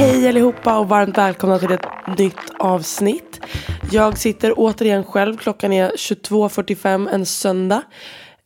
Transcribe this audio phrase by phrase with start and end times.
[0.00, 1.86] Hej allihopa och varmt välkomna till ett
[2.18, 3.40] nytt avsnitt.
[3.90, 5.36] Jag sitter återigen själv.
[5.36, 7.82] Klockan är 22.45 en söndag.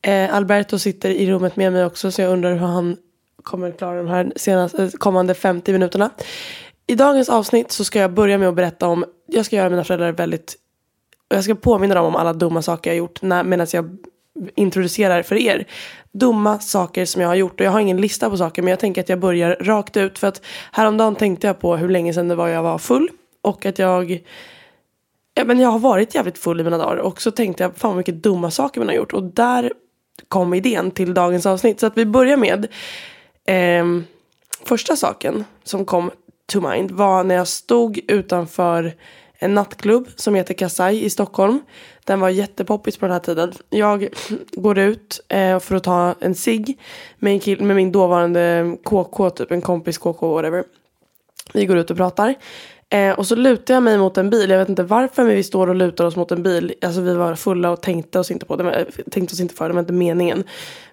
[0.02, 2.96] Eh, Alberto sitter i rummet med mig också så jag undrar hur han
[3.42, 6.10] kommer klara de här senaste, eh, kommande 50 minuterna.
[6.86, 9.84] I dagens avsnitt så ska jag börja med att berätta om, jag ska göra mina
[9.84, 10.56] föräldrar väldigt,
[11.28, 13.98] jag ska påminna dem om alla dumma saker jag gjort när, medan jag
[14.54, 15.66] introducerar för er.
[16.12, 17.60] Dumma saker som jag har gjort.
[17.60, 20.18] Och jag har ingen lista på saker men jag tänker att jag börjar rakt ut.
[20.18, 23.08] För att häromdagen tänkte jag på hur länge sedan det var jag var full.
[23.42, 24.22] Och att jag
[25.34, 26.96] ja, men jag har varit jävligt full i mina dagar.
[26.96, 29.12] Och så tänkte jag fan vad mycket dumma saker man har gjort.
[29.12, 29.72] Och där
[30.28, 31.80] kom idén till dagens avsnitt.
[31.80, 32.66] Så att vi börjar med
[33.46, 33.84] eh,
[34.64, 36.10] första saken som kom
[36.46, 38.94] to mind var när jag stod utanför
[39.38, 41.60] en nattklubb som heter Kasai i Stockholm.
[42.04, 43.52] Den var jättepoppis på den här tiden.
[43.70, 44.08] Jag
[44.52, 46.80] går ut eh, för att ta en cigg
[47.18, 50.64] med, en kill- med min dåvarande KK, typ en kompis KK, whatever.
[51.52, 52.34] Vi går ut och pratar.
[52.88, 54.50] Eh, och så lutar jag mig mot en bil.
[54.50, 56.74] Jag vet inte varför men vi står och lutar oss mot en bil.
[56.82, 58.72] Alltså vi var fulla och tänkte oss inte på det.
[58.72, 60.44] Eh, tänkte oss inte för det, var inte meningen.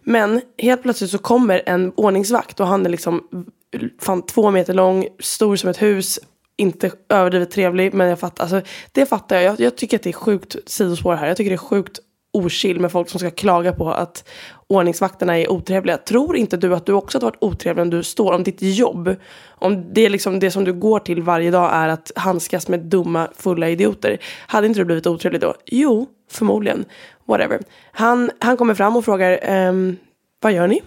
[0.02, 3.24] Men helt plötsligt så kommer en ordningsvakt och han är liksom
[4.02, 6.20] fan två meter lång, stor som ett hus.
[6.58, 9.44] Inte överdrivet trevlig men jag fattar, alltså, det fattar jag.
[9.44, 9.60] jag.
[9.60, 11.28] Jag tycker att det är sjukt sidospår här.
[11.28, 12.00] Jag tycker det är sjukt
[12.34, 14.30] ochill med folk som ska klaga på att
[14.68, 15.98] ordningsvakterna är otrevliga.
[15.98, 19.16] Tror inte du att du också hade varit otrevlig om du står, om ditt jobb,
[19.50, 22.80] om det, är liksom det som du går till varje dag är att handskas med
[22.80, 24.18] dumma, fulla idioter.
[24.48, 25.54] Hade inte du blivit otrevlig då?
[25.66, 26.86] Jo, förmodligen.
[27.26, 27.60] Whatever.
[27.92, 29.98] Han, han kommer fram och frågar, ehm,
[30.40, 30.82] vad gör ni?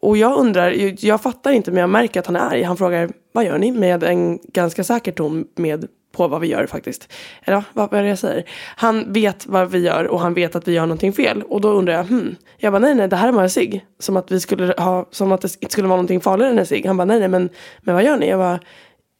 [0.00, 0.70] Och jag undrar,
[1.04, 2.62] jag- fattar inte men jag märker att han är arg.
[2.62, 3.72] Han frågar, vad gör ni?
[3.72, 7.12] Med en ganska säker ton med på vad vi gör faktiskt.
[7.44, 8.44] Eller vad är det jag säger?
[8.76, 11.42] Han vet vad vi gör och han vet att vi gör någonting fel.
[11.42, 12.36] Och då undrar jag, hmm.
[12.56, 13.84] Jag bara, nej nej det här är bara en cigg.
[13.98, 16.66] Som att vi skulle ha, som att det inte skulle vara någonting farligare än en
[16.66, 16.86] cigg.
[16.86, 17.48] Han bara, nej nej men,
[17.80, 18.28] men vad gör ni?
[18.28, 18.58] Jag bara,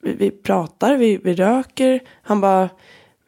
[0.03, 2.01] vi, vi pratar, vi, vi röker.
[2.23, 2.69] Han bara,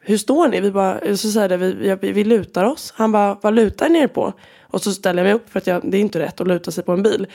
[0.05, 0.61] hur står ni?
[0.61, 2.93] Vi bara, så säger det, vi, vi, vi lutar oss.
[2.95, 4.33] Han bara, vad lutar ni er på?
[4.61, 6.71] Och så ställer jag mig upp för att jag, det är inte rätt att luta
[6.71, 7.27] sig på en bil.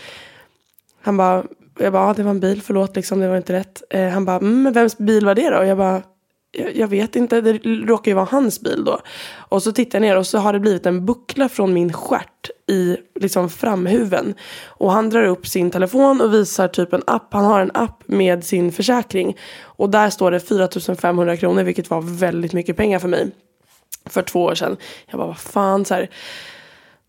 [1.00, 1.44] Han bara,
[1.78, 3.82] jag bara, ja, det var en bil, förlåt liksom, det var inte rätt.
[3.90, 5.58] Eh, han bara, mm, men vems bil var det då?
[5.58, 6.02] Och jag bara,
[6.52, 9.00] jag, vet inte, det råkar ju vara hans bil då.
[9.36, 12.50] Och så tittar jag ner och så har det blivit en buckla från min stjärt
[12.66, 14.34] i liksom framhuven.
[14.66, 17.28] Och han drar upp sin telefon och visar typ en app.
[17.32, 19.36] Han har en app med sin försäkring.
[19.62, 23.30] Och där står det 4500 kronor, vilket var väldigt mycket pengar för mig.
[24.06, 24.76] För två år sedan.
[25.06, 26.10] Jag bara, vad fan så här.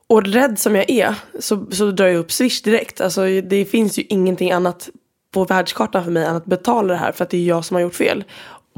[0.08, 3.02] Och rädd som jag är så, så drar jag upp Swish direkt.
[3.02, 4.90] Alltså, det finns ju ingenting annat
[5.32, 7.76] på världskartan för mig än att betala det här för att det är jag som
[7.76, 8.24] har gjort fel.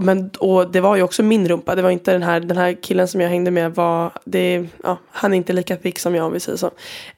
[0.02, 1.76] Men, och det var ju också min rumpa.
[1.76, 3.76] Det var inte den här, den här killen som jag hängde med.
[3.76, 6.72] Var, det, ja, han är inte lika pigg som jag om vi säger så.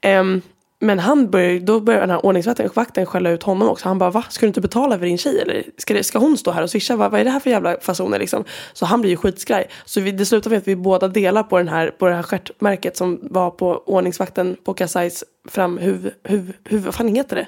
[0.07, 0.41] Um,
[0.83, 3.87] men han började, då började den här ordningsvakten skälla ut honom också.
[3.87, 4.23] Han bara, va?
[4.29, 5.39] Ska du inte betala för din tjej?
[5.39, 6.95] Eller ska, det, ska hon stå här och swisha?
[6.95, 8.43] Vad, vad är det här för jävla fasoner liksom?
[8.73, 9.67] Så han blir ju skitskraj.
[9.85, 12.23] Så vi, det slutar med att vi båda delar på, den här, på det här
[12.23, 17.47] stjärtmärket som var på ordningsvakten på Kasais framhuv, huv, huv, vad fan heter det?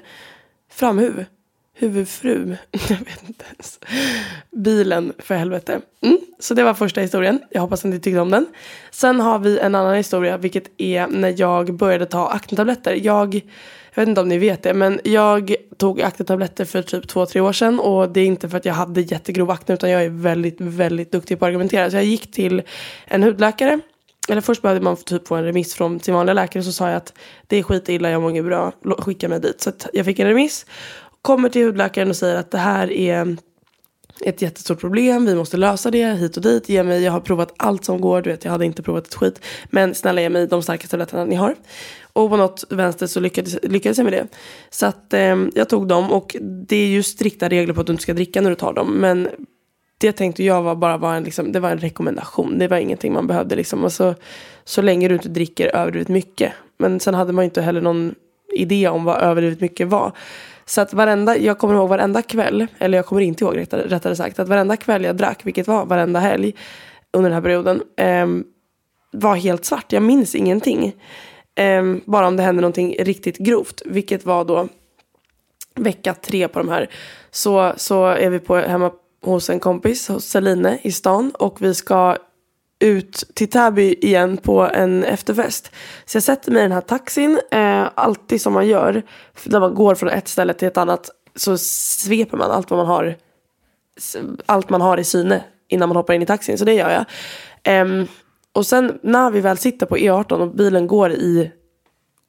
[0.72, 1.24] Framhuv
[1.78, 2.56] huvudfru.
[2.72, 3.80] Jag vet inte ens.
[4.50, 5.80] Bilen för helvete.
[6.00, 6.18] Mm.
[6.38, 7.40] Så det var första historien.
[7.50, 8.46] Jag hoppas att ni tyckte om den.
[8.90, 12.94] Sen har vi en annan historia vilket är när jag började ta aknetabletter.
[13.02, 13.34] Jag,
[13.94, 17.40] jag vet inte om ni vet det men jag tog aknetabletter för typ två, tre
[17.40, 17.80] år sedan.
[17.80, 21.12] Och det är inte för att jag hade jättegrov akne utan jag är väldigt, väldigt
[21.12, 21.90] duktig på att argumentera.
[21.90, 22.62] Så jag gick till
[23.06, 23.80] en hudläkare
[24.28, 26.62] eller först behövde man typ få en remiss från sin vanliga läkare.
[26.62, 27.12] Så sa jag att
[27.46, 29.60] det är skit illa, jag mår inget bra, skicka mig dit.
[29.60, 30.66] Så jag fick en remiss.
[31.26, 33.36] Kommer till hudläkaren och säger att det här är
[34.20, 36.68] ett jättestort problem, vi måste lösa det hit och dit.
[36.68, 39.14] Ge mig, jag har provat allt som går, du vet jag hade inte provat ett
[39.14, 39.40] skit.
[39.70, 41.54] Men snälla ge mig de starkaste tabletterna ni har.
[42.12, 44.26] Och på något vänster så lyckades, lyckades jag med det.
[44.70, 47.92] Så att eh, jag tog dem och det är ju strikta regler på att du
[47.92, 48.92] inte ska dricka när du tar dem.
[48.92, 49.28] Men
[49.98, 52.58] det tänkte jag var bara var en, liksom, det var en rekommendation.
[52.58, 53.84] Det var ingenting man behövde liksom.
[53.84, 54.14] Alltså,
[54.64, 56.52] så, länge du inte dricker överdrivet mycket.
[56.78, 58.14] Men sen hade man ju inte heller någon
[58.52, 60.12] idé om vad överdrivet mycket var.
[60.66, 64.16] Så att varenda, jag kommer ihåg varenda kväll, eller jag kommer inte ihåg rättare, rättare
[64.16, 66.54] sagt, att varenda kväll jag drack, vilket var varenda helg
[67.12, 68.26] under den här perioden, eh,
[69.12, 69.92] var helt svart.
[69.92, 70.92] Jag minns ingenting.
[71.54, 74.68] Eh, bara om det hände någonting riktigt grovt, vilket var då
[75.74, 76.90] vecka tre på de här.
[77.30, 78.90] Så, så är vi på, hemma
[79.22, 82.16] hos en kompis, hos Celine i stan och vi ska
[82.78, 85.72] ut till Täby igen på en efterfest.
[86.04, 89.02] Så jag sätter mig i den här taxin, eh, alltid som man gör.
[89.44, 92.86] När man går från ett ställe till ett annat så sveper man allt vad man
[92.86, 93.16] har
[94.46, 96.58] allt man har i syne innan man hoppar in i taxin.
[96.58, 97.04] Så det gör jag.
[97.80, 98.04] Eh,
[98.52, 101.52] och sen när vi väl sitter på E18 och bilen går i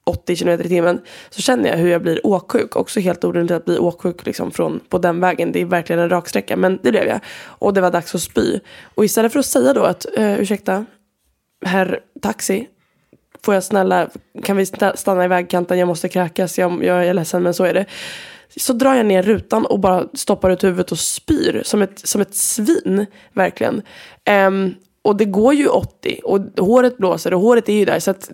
[0.08, 2.76] 80 km i timmen så känner jag hur jag blir åksjuk.
[2.76, 5.52] Också helt orimligt att bli åksjuk liksom från, på den vägen.
[5.52, 6.58] Det är verkligen en raksträcka.
[6.58, 7.20] Men det blev jag.
[7.46, 8.60] Och det var dags att spy.
[8.96, 10.86] Och istället för att säga då att uh, ursäkta,
[11.66, 12.68] herr taxi,
[13.44, 14.10] får jag snälla,
[14.44, 14.66] kan vi
[14.96, 17.86] stanna i vägkanten, jag måste kräkas, jag, jag är ledsen men så är det.
[18.58, 22.22] Så drar jag ner rutan och bara stoppar ut huvudet och spyr som ett, som
[22.22, 23.82] ett svin, verkligen.
[24.48, 28.12] Um, och det går ju 80 och håret blåser och håret är ju där så
[28.12, 28.32] att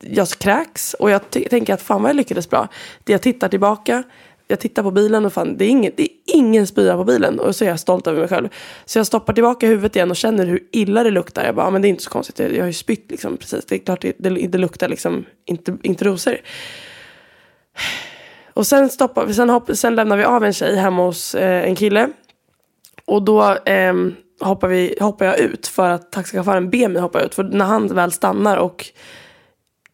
[0.00, 2.68] jag kräks och jag tänker att fan vad jag lyckades bra.
[3.04, 4.02] Jag tittar tillbaka,
[4.48, 7.40] jag tittar på bilen och fan det är ingen, det är ingen spya på bilen
[7.40, 8.48] och så är jag stolt över mig själv.
[8.84, 11.44] Så jag stoppar tillbaka huvudet igen och känner hur illa det luktar.
[11.44, 13.64] Jag bara, ah, men det är inte så konstigt, jag har ju spytt liksom precis.
[13.64, 16.36] Det är klart det, det, det luktar liksom inte, inte rosor.
[18.54, 21.76] Och sen, stoppar, sen, hopp, sen lämnar vi av en tjej hemma hos eh, en
[21.76, 22.08] kille.
[23.04, 23.94] Och då eh,
[24.40, 27.34] hoppar, vi, hoppar jag ut för att taxichauffören ber mig hoppa ut.
[27.34, 28.86] För när han väl stannar och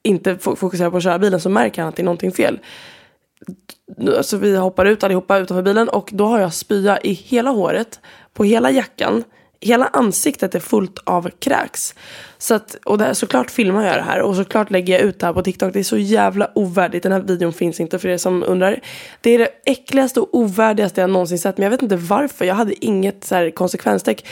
[0.03, 2.59] inte fokuserar på att köra bilen så märker han att det är någonting fel.
[3.99, 7.51] Så alltså, vi hoppar ut allihopa utanför bilen och då har jag spya i hela
[7.51, 8.01] håret,
[8.35, 9.25] på hela jackan.
[9.61, 11.95] Hela ansiktet är fullt av kräks.
[12.39, 15.27] Så att, och det, såklart filmar jag det här och såklart lägger jag ut det
[15.27, 15.73] här på TikTok.
[15.73, 17.03] Det är så jävla ovärdigt.
[17.03, 18.81] Den här videon finns inte för er som undrar.
[19.21, 21.59] Det är det äckligaste och ovärdigaste jag någonsin sett.
[21.59, 22.45] Men jag vet inte varför.
[22.45, 24.25] Jag hade inget så här konsekvenstänk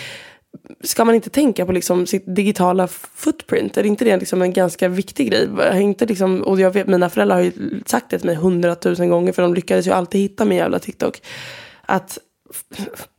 [0.83, 3.77] ska man inte tänka på liksom sitt digitala footprint?
[3.77, 5.49] Är inte det liksom en ganska viktig grej?
[5.83, 7.53] Inte liksom, och jag vet, mina föräldrar har ju
[7.87, 11.23] sagt det till mig hundratusen gånger för de lyckades ju alltid hitta min jävla TikTok.
[11.83, 12.19] Att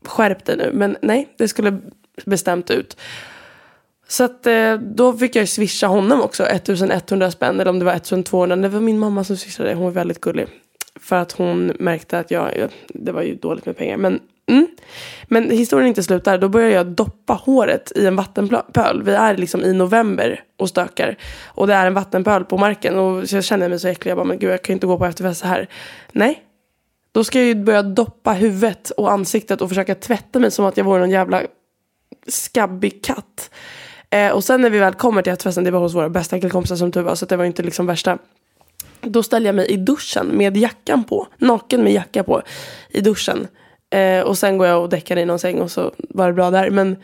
[0.06, 0.72] skärp dig nu.
[0.74, 1.80] Men nej, det skulle
[2.26, 2.98] bestämt ut.
[4.08, 7.94] Så att eh, då fick jag swisha honom också 1100 spänn eller om det var
[7.94, 8.56] 1200.
[8.56, 10.48] Det var min mamma som swishade, hon var väldigt gullig.
[11.00, 13.98] För att hon märkte att jag, det var ju dåligt med pengar.
[13.98, 14.20] Men
[14.52, 14.68] Mm.
[15.26, 16.38] Men historien är inte slut där.
[16.38, 19.04] Då börjar jag doppa håret i en vattenpöl.
[19.04, 21.18] Vi är liksom i november och stökar.
[21.46, 22.98] Och det är en vattenpöl på marken.
[23.00, 24.12] Och så jag känner mig så äcklig.
[24.12, 25.68] Jag bara, men gud jag kan inte gå på efterfest så här.
[26.12, 26.44] Nej.
[27.12, 30.78] Då ska jag ju börja doppa huvudet och ansiktet och försöka tvätta mig som att
[30.78, 31.42] jag vore någon jävla
[32.28, 33.50] skabbig katt.
[34.10, 36.76] Eh, och sen när vi väl kommer till efterfesten, det var hos våra bästa killkompisar
[36.76, 37.16] som tur var.
[37.16, 38.18] Så det var inte liksom värsta.
[39.02, 41.28] Då ställer jag mig i duschen med jackan på.
[41.38, 42.42] Naken med jacka på.
[42.90, 43.48] I duschen.
[43.92, 46.52] Eh, och sen går jag och däckar i någon säng och så var det bra
[46.52, 46.70] där.
[46.70, 46.98] Men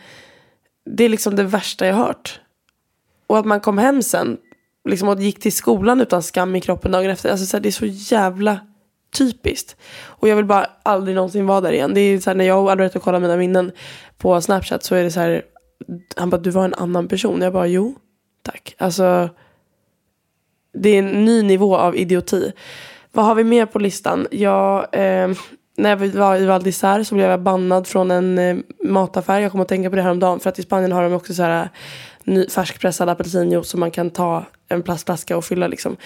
[0.85, 2.39] det är liksom det värsta jag hört.
[3.27, 4.37] Och att man kom hem sen
[4.89, 7.29] liksom, och gick till skolan utan skam i kroppen dagen efter.
[7.29, 8.59] Alltså, så här, det är så jävla
[9.17, 9.75] typiskt.
[10.03, 11.93] Och jag vill bara aldrig någonsin vara där igen.
[11.93, 13.71] Det är så här, när jag och Alberto kollar mina minnen
[14.17, 15.41] på Snapchat så är det så här.
[16.15, 17.41] Han bara, du var en annan person.
[17.41, 17.95] Jag bara, jo,
[18.41, 18.75] tack.
[18.77, 19.29] Alltså,
[20.73, 22.51] det är en ny nivå av idioti.
[23.11, 24.27] Vad har vi mer på listan?
[24.31, 25.29] Ja, eh,
[25.77, 29.39] när jag var i Val d'Isère så blev jag bannad från en eh, mataffär.
[29.39, 31.13] Jag kommer att tänka på det här om dagen för att i Spanien har de
[31.13, 31.69] också så här eh,
[32.23, 35.97] ny, färskpressad apelsinjuice som man kan ta en plastflaska och fylla liksom.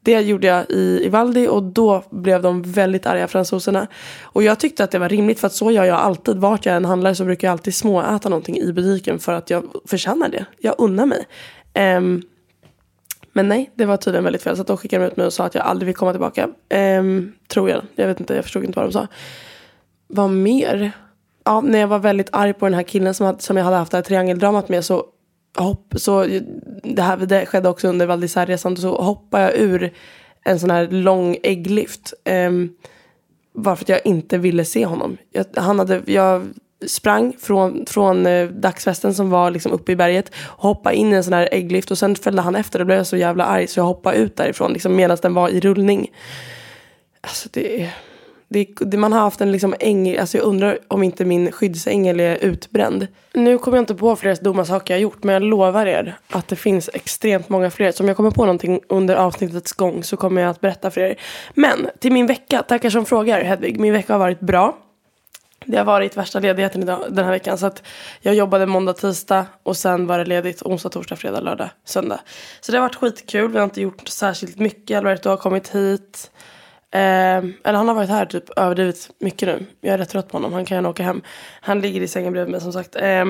[0.00, 3.86] Det gjorde jag i, i Valdi och då blev de väldigt arga fransoserna.
[4.22, 6.36] Och jag tyckte att det var rimligt för att så gör jag alltid.
[6.36, 9.64] Vart jag än handlar så brukar jag alltid småäta någonting i butiken för att jag
[9.86, 10.46] förtjänar det.
[10.58, 11.26] Jag unnar mig.
[11.96, 12.22] Um,
[13.38, 14.56] men nej, det var tydligen väldigt fel.
[14.56, 16.48] Så de skickade ut mig och sa att jag aldrig vill komma tillbaka.
[16.68, 17.82] Ehm, tror jag.
[17.94, 19.06] Jag vet inte, jag förstod inte vad de sa.
[20.06, 20.92] Vad mer?
[21.44, 23.76] Ja, när jag var väldigt arg på den här killen som, hade, som jag hade
[23.76, 25.04] haft det här triangeldramat med så
[25.56, 26.26] hopp, så
[26.82, 29.92] det här det skedde också under Val resan så hoppade jag ur
[30.44, 32.12] en sån här lång ägglift.
[32.24, 32.70] Um, ehm,
[33.52, 35.16] varför att jag inte ville se honom.
[35.32, 36.46] Jag, han hade, jag
[36.86, 41.16] sprang från, från eh, dagsfesten som var liksom uppe i berget och hoppade in i
[41.16, 43.66] en sån här ägglift och sen följde han efter och blev jag så jävla arg
[43.66, 46.10] så jag hoppade ut därifrån liksom, medan den var i rullning.
[47.20, 47.90] Alltså det
[48.50, 52.20] det, det, man har haft en liksom ängel, alltså jag undrar om inte min skyddsängel
[52.20, 53.06] är utbränd.
[53.32, 56.48] Nu kommer jag inte på fler dumma saker jag gjort men jag lovar er att
[56.48, 57.92] det finns extremt många fler.
[57.92, 61.00] Så om jag kommer på någonting under avsnittets gång så kommer jag att berätta för
[61.00, 61.20] er.
[61.54, 63.80] Men till min vecka, tackar som frågar Hedvig.
[63.80, 64.76] Min vecka har varit bra.
[65.66, 67.58] Det har varit värsta ledigheten idag, den här veckan.
[67.58, 67.82] Så att
[68.20, 72.20] jag jobbade måndag, tisdag och sen var det ledigt onsdag, torsdag, fredag, lördag, söndag.
[72.60, 73.50] Så det har varit skitkul.
[73.50, 74.98] Vi har inte gjort särskilt mycket.
[74.98, 76.30] Alberto har kommit hit.
[76.90, 79.66] Eh, eller han har varit här typ överdrivet mycket nu.
[79.80, 80.52] Jag är rätt trött på honom.
[80.52, 81.22] Han kan gärna åka hem.
[81.60, 82.96] Han ligger i sängen bredvid mig som sagt.
[82.96, 83.24] Eh,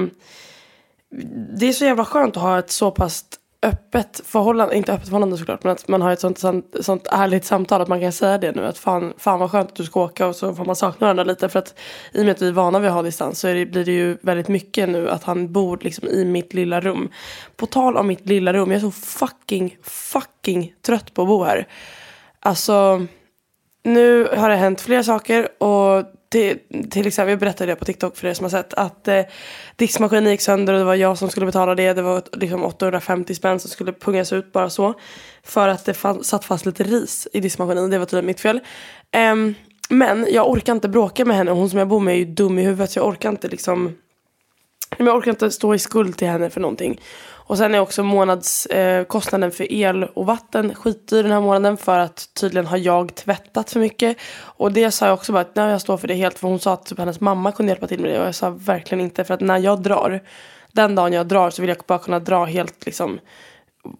[1.58, 3.24] det är så jävla skönt att ha ett så pass
[3.62, 7.44] öppet förhållande, inte öppet förhållande såklart, men att man har ett sånt, sånt, sånt ärligt
[7.44, 8.66] samtal att man kan säga det nu.
[8.66, 11.24] Att fan, fan vad skönt att du ska åka och så får man sakna varandra
[11.24, 11.48] lite.
[11.48, 11.78] För att
[12.12, 13.92] i och med att vi är vana vid att ha distans så det, blir det
[13.92, 17.08] ju väldigt mycket nu att han bor liksom i mitt lilla rum.
[17.56, 21.44] På tal om mitt lilla rum, jag är så fucking, fucking trött på att bo
[21.44, 21.68] här.
[22.40, 23.06] Alltså
[23.82, 26.58] nu har det hänt flera saker och till,
[26.90, 29.22] till exempel, jag berättade det på TikTok för er som har sett att eh,
[29.76, 31.92] diskmaskinen gick sönder och det var jag som skulle betala det.
[31.92, 34.94] Det var liksom 850 spänn som skulle pungas ut bara så.
[35.42, 37.90] För att det fann, satt fast lite ris i diskmaskinen.
[37.90, 38.60] Det var tydligen mitt fel.
[39.32, 39.54] Um,
[39.88, 41.50] men jag orkar inte bråka med henne.
[41.50, 43.96] Hon som jag bor med är ju dum i huvudet så jag orkar inte liksom
[45.06, 47.00] jag orkar inte stå i skuld till henne för någonting.
[47.48, 51.98] Och sen är också månadskostnaden eh, för el och vatten skitdyr den här månaden för
[51.98, 54.16] att tydligen har jag tvättat för mycket.
[54.40, 56.58] Och det sa jag också bara att nej, jag står för det helt för hon
[56.58, 59.24] sa att typ hennes mamma kunde hjälpa till med det och jag sa verkligen inte
[59.24, 60.20] för att när jag drar
[60.72, 63.20] den dagen jag drar så vill jag bara kunna dra helt liksom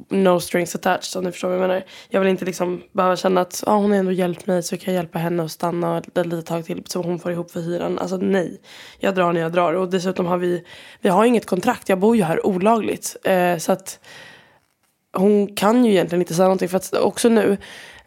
[0.08, 1.84] no strings attached om du förstår vad jag menar.
[2.08, 4.94] Jag vill inte liksom behöva känna att ah, hon har ändå hjälpt mig så kan
[4.94, 7.98] jag hjälpa henne att stanna ett litet tag till så hon får ihop för hyran.
[7.98, 8.60] Alltså nej,
[8.98, 10.64] jag drar när jag drar och dessutom har vi,
[11.00, 13.16] vi har inget kontrakt, jag bor ju här olagligt.
[13.24, 14.00] Eh, så att
[15.12, 17.56] hon kan ju egentligen inte säga någonting för att också nu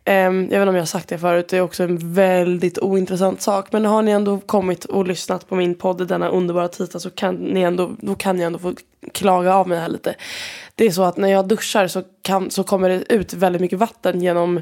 [0.06, 2.80] Um, jag vet inte om jag har sagt det förut, det är också en väldigt
[2.80, 3.72] ointressant sak.
[3.72, 7.36] Men har ni ändå kommit och lyssnat på min podd denna underbara tisdag så kan
[7.36, 8.74] ni ändå, då kan ni ändå få
[9.14, 10.16] klaga av mig här lite.
[10.76, 13.80] Det är så att när jag duschar så, kan, så kommer det ut väldigt mycket
[13.80, 14.62] vatten genom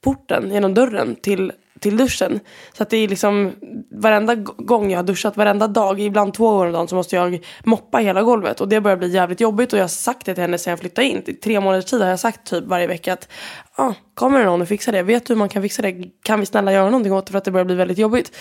[0.00, 1.52] porten, genom dörren till
[1.84, 2.40] till duschen.
[2.76, 3.52] Så att det är liksom
[3.90, 7.44] varenda gång jag har duschat, varenda dag, ibland två gånger om dagen så måste jag
[7.64, 8.60] moppa hela golvet.
[8.60, 10.80] Och det börjar bli jävligt jobbigt och jag har sagt det till henne sedan jag
[10.80, 11.22] flyttade in.
[11.26, 13.28] I tre månaders tid har jag sagt typ varje vecka att
[13.74, 15.02] ah, kommer det någon och fixar det?
[15.02, 16.04] Vet du hur man kan fixa det?
[16.22, 18.32] Kan vi snälla göra någonting åt det för att det börjar bli väldigt jobbigt?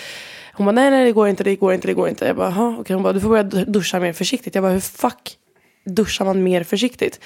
[0.53, 2.25] Hon bara nej nej det går inte, det går inte, det går inte.
[2.25, 2.79] Jag bara okej.
[2.79, 2.93] Okay.
[2.93, 4.55] Hon bara du får börja duscha mer försiktigt.
[4.55, 5.37] Jag bara hur fuck
[5.85, 7.19] duschar man mer försiktigt?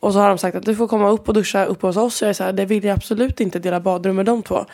[0.00, 2.22] Och så har de sagt att du får komma upp och duscha uppe hos oss.
[2.22, 4.64] Jag är så här, det vill jag absolut inte dela badrum med de två.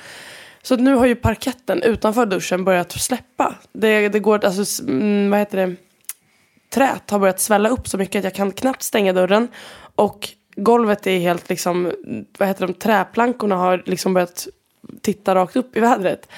[0.63, 3.55] Så nu har ju parketten utanför duschen börjat släppa.
[3.73, 5.77] Det, det går, alltså, mm, vad heter det?
[6.75, 9.49] Trät har börjat svälla upp så mycket att jag kan knappt stänga dörren.
[9.95, 11.93] Och golvet är helt liksom,
[12.39, 14.49] vad heter de, träplankorna har liksom börjat
[15.01, 16.29] titta rakt upp i vädret.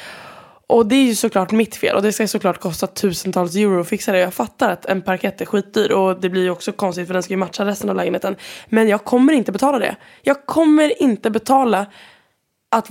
[0.67, 3.89] Och det är ju såklart mitt fel och det ska såklart kosta tusentals euro att
[3.89, 4.19] fixa det.
[4.19, 7.23] Jag fattar att en parkett är skitdyr och det blir ju också konstigt för den
[7.23, 8.37] ska ju matcha resten av lägenheten.
[8.69, 9.97] Men jag kommer inte betala det.
[10.23, 11.87] Jag kommer inte betala
[12.75, 12.89] att,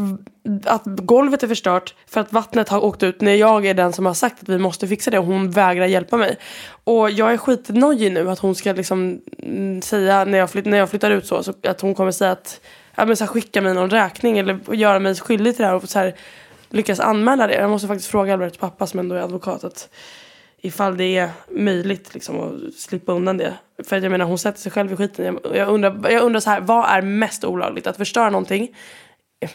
[0.65, 4.05] att golvet är förstört för att vattnet har åkt ut när jag är den som
[4.05, 6.37] har sagt att vi måste fixa det och hon vägrar hjälpa mig.
[6.83, 10.77] Och jag är skitnojig nu att hon ska liksom mm, säga när jag, flytt, när
[10.77, 12.61] jag flyttar ut så, så att hon kommer säga att
[12.95, 15.75] ja, men så här, skicka mig någon räkning eller göra mig skyldig till det här
[15.75, 16.15] och så här,
[16.73, 17.55] lyckas anmäla det.
[17.55, 19.89] Jag måste faktiskt fråga Alberts pappa som ändå är advokat att
[20.57, 23.53] ifall det är möjligt liksom, att slippa undan det.
[23.83, 25.39] För jag menar hon sätter sig själv i skiten.
[25.53, 27.87] Jag, undrar, jag undrar så här, vad är mest olagligt?
[27.87, 28.75] Att förstöra någonting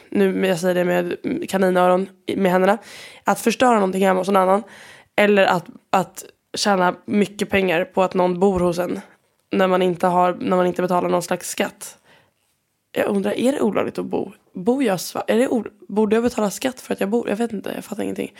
[0.09, 1.17] nu jag säger det med
[1.49, 2.79] kaninöron med händerna,
[3.25, 4.63] att förstöra någonting hemma hos någon annan
[5.17, 6.25] eller att, att
[6.57, 9.01] tjäna mycket pengar på att någon bor hos en
[9.53, 11.98] när man inte, har, när man inte betalar någon slags skatt.
[12.93, 14.33] Jag undrar, är det olagligt att bo?
[14.55, 17.29] Bor jag är det Borde jag betala skatt för att jag bor?
[17.29, 18.35] Jag vet inte, jag fattar ingenting.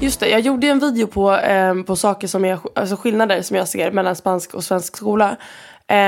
[0.00, 3.56] Just det, jag gjorde en video på, eh, på saker som är, alltså skillnader som
[3.56, 5.36] jag ser mellan spansk och svensk skola.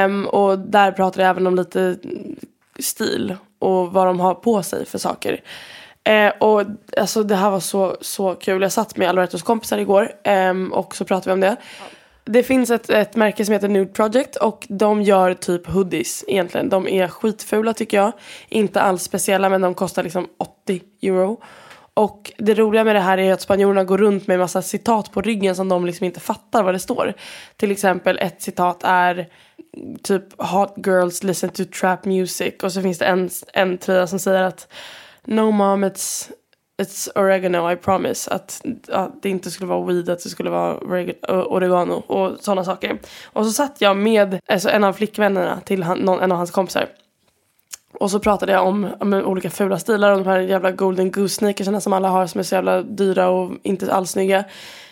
[0.04, 1.96] Um, och där pratade jag även om lite
[2.78, 5.40] stil och vad de har på sig för saker.
[6.04, 6.62] Eh, och
[6.96, 8.62] alltså det här var så, så kul.
[8.62, 11.56] Jag satt med Albertos kompisar igår ehm, och så pratade vi om det.
[12.24, 16.68] Det finns ett, ett märke som heter Nude Project och de gör typ hoodies egentligen.
[16.68, 18.12] De är skitfula tycker jag.
[18.48, 21.40] Inte alls speciella men de kostar liksom 80 euro.
[21.94, 25.22] Och det roliga med det här är att spanjorerna går runt med massa citat på
[25.22, 27.14] ryggen som de liksom inte fattar vad det står.
[27.56, 29.28] Till exempel ett citat är
[30.02, 34.18] typ Hot girls listen to trap music och så finns det en, en tröja som
[34.18, 34.72] säger att
[35.24, 36.30] No mom it's
[36.82, 38.30] It's oregano, I promise.
[38.30, 40.78] Att, att det inte skulle vara weed, att det skulle vara
[41.28, 42.98] oregano och sådana saker.
[43.24, 46.50] Och så satt jag med alltså, en av flickvännerna till han, någon, en av hans
[46.50, 46.88] kompisar.
[47.92, 51.34] Och så pratade jag om, om olika fula stilar om de här jävla golden goose
[51.34, 54.44] sneakersarna som alla har som är så jävla dyra och inte alls snygga.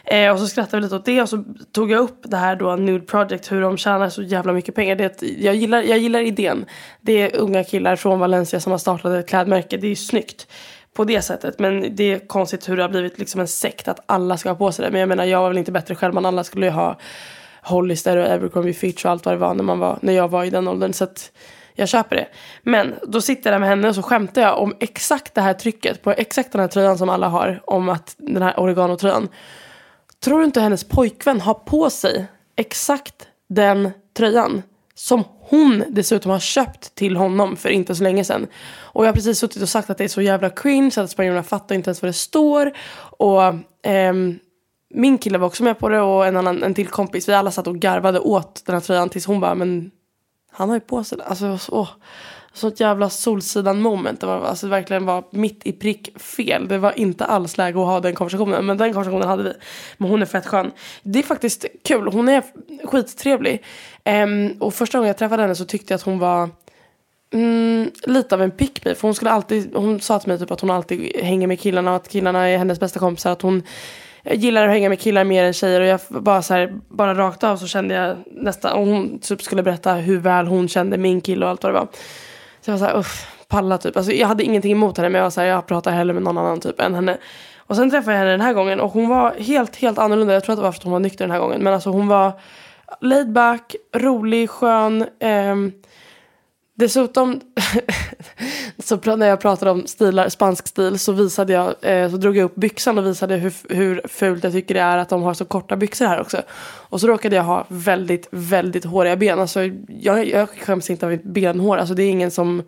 [0.04, 2.56] Eh, och så skrattade vi lite åt det och så tog jag upp det här
[2.56, 4.96] då Nude Project hur de tjänar så jävla mycket pengar.
[4.96, 6.64] Det, jag, gillar, jag gillar idén.
[7.00, 9.76] Det är unga killar från Valencia som har startat ett klädmärke.
[9.76, 10.46] Det är ju snyggt
[10.94, 11.58] på det sättet.
[11.58, 14.56] Men det är konstigt hur det har blivit liksom en sekt att alla ska ha
[14.56, 14.90] på sig det.
[14.90, 16.14] Men jag menar jag var väl inte bättre själv.
[16.14, 16.99] Men alla skulle ju ha
[17.62, 20.44] Hollister och Abercrombie Fitch och allt vad det var när, man var när jag var
[20.44, 20.92] i den åldern.
[20.92, 21.32] Så att
[21.75, 22.28] jag köper det.
[22.62, 25.54] Men då sitter jag där med henne och så skämtar jag om exakt det här
[25.54, 27.61] trycket på exakt den här tröjan som alla har.
[27.64, 29.28] Om att den här oregano-tröjan.
[30.25, 34.62] Tror du inte hennes pojkvän har på sig exakt den tröjan?
[34.94, 38.46] Som hon dessutom har köpt till honom för inte så länge sedan.
[38.80, 41.42] Och jag har precis suttit och sagt att det är så jävla cringe att spanjorerna
[41.42, 42.72] fattar inte ens vad det står.
[43.18, 43.42] Och
[43.82, 44.38] ehm,
[44.94, 47.28] min kille var också med på det och en annan en till kompis.
[47.28, 49.90] Vi alla satt och garvade åt den här tröjan tills hon bara men
[50.50, 51.88] han har ju på sig Alltså åh.
[52.54, 54.21] Sånt jävla Solsidan moment.
[54.21, 56.68] Det var alltså verkligen var mitt i prick fel.
[56.68, 58.66] Det var inte alls läge att ha den konversationen.
[58.66, 59.52] Men den konversationen hade vi.
[59.97, 60.73] Men hon är fett skön.
[61.02, 62.09] Det är faktiskt kul.
[62.12, 62.42] Hon är
[62.85, 63.64] skittrevlig.
[64.04, 66.50] Um, och första gången jag träffade henne så tyckte jag att hon var
[67.32, 68.94] mm, lite av en pick me.
[68.94, 71.90] För hon skulle alltid, hon sa till mig typ att hon alltid hänger med killarna
[71.90, 73.32] och att killarna är hennes bästa kompisar.
[73.32, 73.62] Att hon
[74.25, 77.44] gillar att hänga med killar mer än tjejer och jag bara så här, bara rakt
[77.44, 81.21] av så kände jag nästan, och hon typ skulle berätta hur väl hon kände min
[81.21, 81.88] kille och allt vad det var.
[82.64, 83.97] Så jag var såhär, uff, palla typ.
[83.97, 86.38] Alltså, jag hade ingenting emot henne men jag var såhär, jag pratar hellre med någon
[86.38, 87.19] annan typ än henne.
[87.57, 90.35] Och sen träffade jag henne den här gången och hon var helt, helt annorlunda.
[90.35, 91.62] Jag tror att det var för att hon var nykter den här gången.
[91.62, 92.33] Men alltså hon var
[93.00, 95.07] laid back, rolig, skön.
[95.20, 95.72] Um,
[96.83, 97.40] Dessutom,
[98.79, 102.45] så när jag pratade om stilar, spansk stil så visade jag, eh, så drog jag
[102.45, 105.45] upp byxan och visade hur, hur fult jag tycker det är att de har så
[105.45, 106.42] korta byxor här också.
[106.62, 109.40] Och så råkade jag ha väldigt, väldigt håriga ben.
[109.40, 112.62] Alltså jag, jag skäms inte av mitt benhår, alltså det är ingen som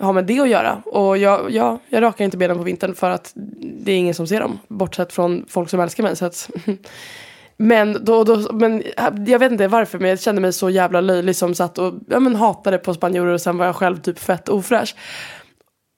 [0.00, 0.82] har med det att göra.
[0.84, 4.26] Och jag, jag, jag rakar inte benen på vintern för att det är ingen som
[4.26, 4.58] ser dem.
[4.68, 6.16] Bortsett från folk som älskar mig.
[6.16, 6.50] Så att
[7.62, 8.82] Men, då, då, men
[9.26, 12.20] jag vet inte varför men jag kände mig så jävla löjlig som satt och ja,
[12.20, 14.94] men hatade på spanjorer och sen var jag själv typ fett ofräsch.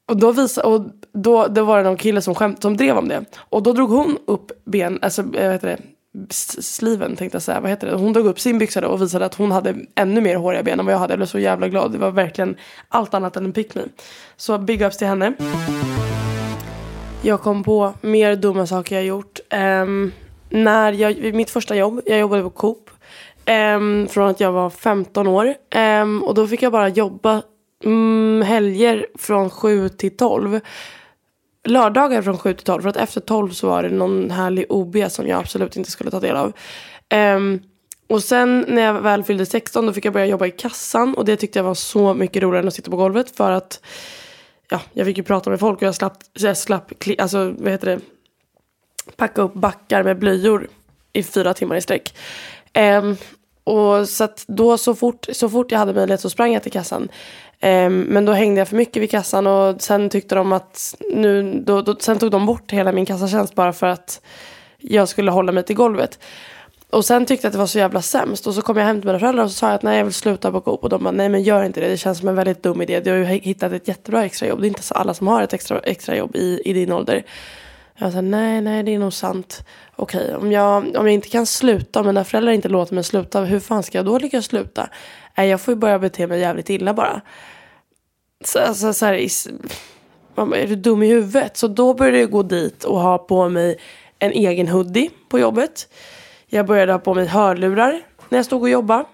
[0.08, 3.08] Och då, visa, och då, då var det någon kille som, skämt, som drev om
[3.08, 3.24] det.
[3.36, 7.60] Och då drog hon upp ben, alltså eh, vad heter det, sliven tänkte jag säga,
[7.60, 7.96] vad heter det?
[7.96, 10.86] Hon drog upp sin byxa och visade att hon hade ännu mer håriga ben än
[10.86, 11.12] vad jag hade.
[11.12, 11.92] Jag blev så jävla glad.
[11.92, 12.56] Det var verkligen
[12.88, 13.82] allt annat än en pick me.
[14.36, 15.32] Så big ups till henne.
[17.22, 19.40] Jag kom på mer dumma saker jag gjort.
[19.82, 20.12] Um,
[20.54, 22.90] när jag, mitt första jobb, jag jobbade på Coop.
[23.46, 25.54] Um, från att jag var 15 år.
[26.02, 27.42] Um, och då fick jag bara jobba
[27.84, 30.60] um, helger från 7 till 12.
[31.64, 32.82] Lördagar från 7 till 12.
[32.82, 36.10] För att efter 12 så var det någon härlig OB som jag absolut inte skulle
[36.10, 36.52] ta del av.
[37.08, 37.60] Ehm,
[38.08, 41.14] och sen när jag väl fyllde 16 då fick jag börja jobba i kassan.
[41.14, 43.36] Och det tyckte jag var så mycket roligare än att sitta på golvet.
[43.36, 43.80] För att
[44.70, 47.86] ja, jag fick ju prata med folk och jag slapp, jag slapp alltså, vad heter
[47.86, 48.00] det,
[49.16, 50.68] packa upp backar med blöjor
[51.12, 52.14] i fyra timmar i sträck.
[52.78, 53.16] Um,
[53.64, 56.72] och så att då så fort, så fort jag hade möjlighet så sprang jag till
[56.72, 57.08] kassan.
[57.62, 61.62] Um, men då hängde jag för mycket vid kassan och sen tyckte de att nu,
[61.66, 64.20] då, då, sen tog de bort hela min kassatjänst bara för att
[64.78, 66.18] jag skulle hålla mig till golvet.
[66.90, 68.46] Och sen tyckte jag att det var så jävla sämst.
[68.46, 70.04] Och så kom jag hem till mina föräldrar och så sa jag att nej jag
[70.04, 70.82] vill sluta på Coop.
[70.82, 71.88] Och de bara nej men gör inte det.
[71.88, 73.00] Det känns som en väldigt dum idé.
[73.00, 74.60] Du har ju hittat ett jättebra extrajobb.
[74.60, 77.24] Det är inte så alla som har ett extra, extrajobb i, i din ålder.
[77.98, 79.64] Jag sa nej, nej det är nog sant.
[79.96, 83.40] Okej, om jag, om jag inte kan sluta, om mina föräldrar inte låter mig sluta,
[83.40, 84.88] hur fan ska jag då lyckas sluta?
[85.36, 87.20] Nej, jag får ju börja bete mig jävligt illa bara.
[88.44, 89.14] Så, alltså, så här,
[90.36, 91.56] är du dum i huvudet?
[91.56, 93.78] Så då började jag gå dit och ha på mig
[94.18, 95.88] en egen hoodie på jobbet.
[96.46, 99.04] Jag började ha på mig hörlurar när jag stod och jobbade.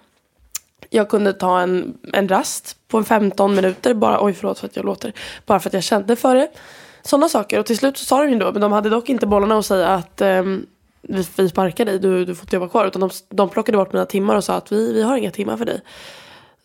[0.89, 4.85] Jag kunde ta en, en rast på 15 minuter, bara, oj förlåt för att jag
[4.85, 5.13] låter,
[5.45, 6.47] bara för att jag kände för det.
[7.03, 7.59] Sådana saker.
[7.59, 9.65] Och till slut så sa de ju då, men de hade dock inte bollarna att
[9.65, 10.65] säga att um,
[11.01, 12.85] vi, vi sparkar dig, du, du får inte jobba kvar.
[12.85, 15.57] Utan de, de plockade bort mina timmar och sa att vi, vi har inga timmar
[15.57, 15.81] för dig.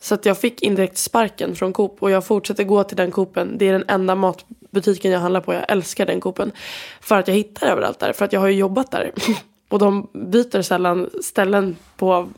[0.00, 3.58] Så att jag fick indirekt sparken från Coop och jag fortsätter gå till den Coopen.
[3.58, 5.54] Det är den enda matbutiken jag handlar på.
[5.54, 6.52] Jag älskar den Coopen.
[7.00, 8.12] För att jag hittar överallt där.
[8.12, 9.12] För att jag har ju jobbat där.
[9.68, 12.28] och de byter sällan ställen på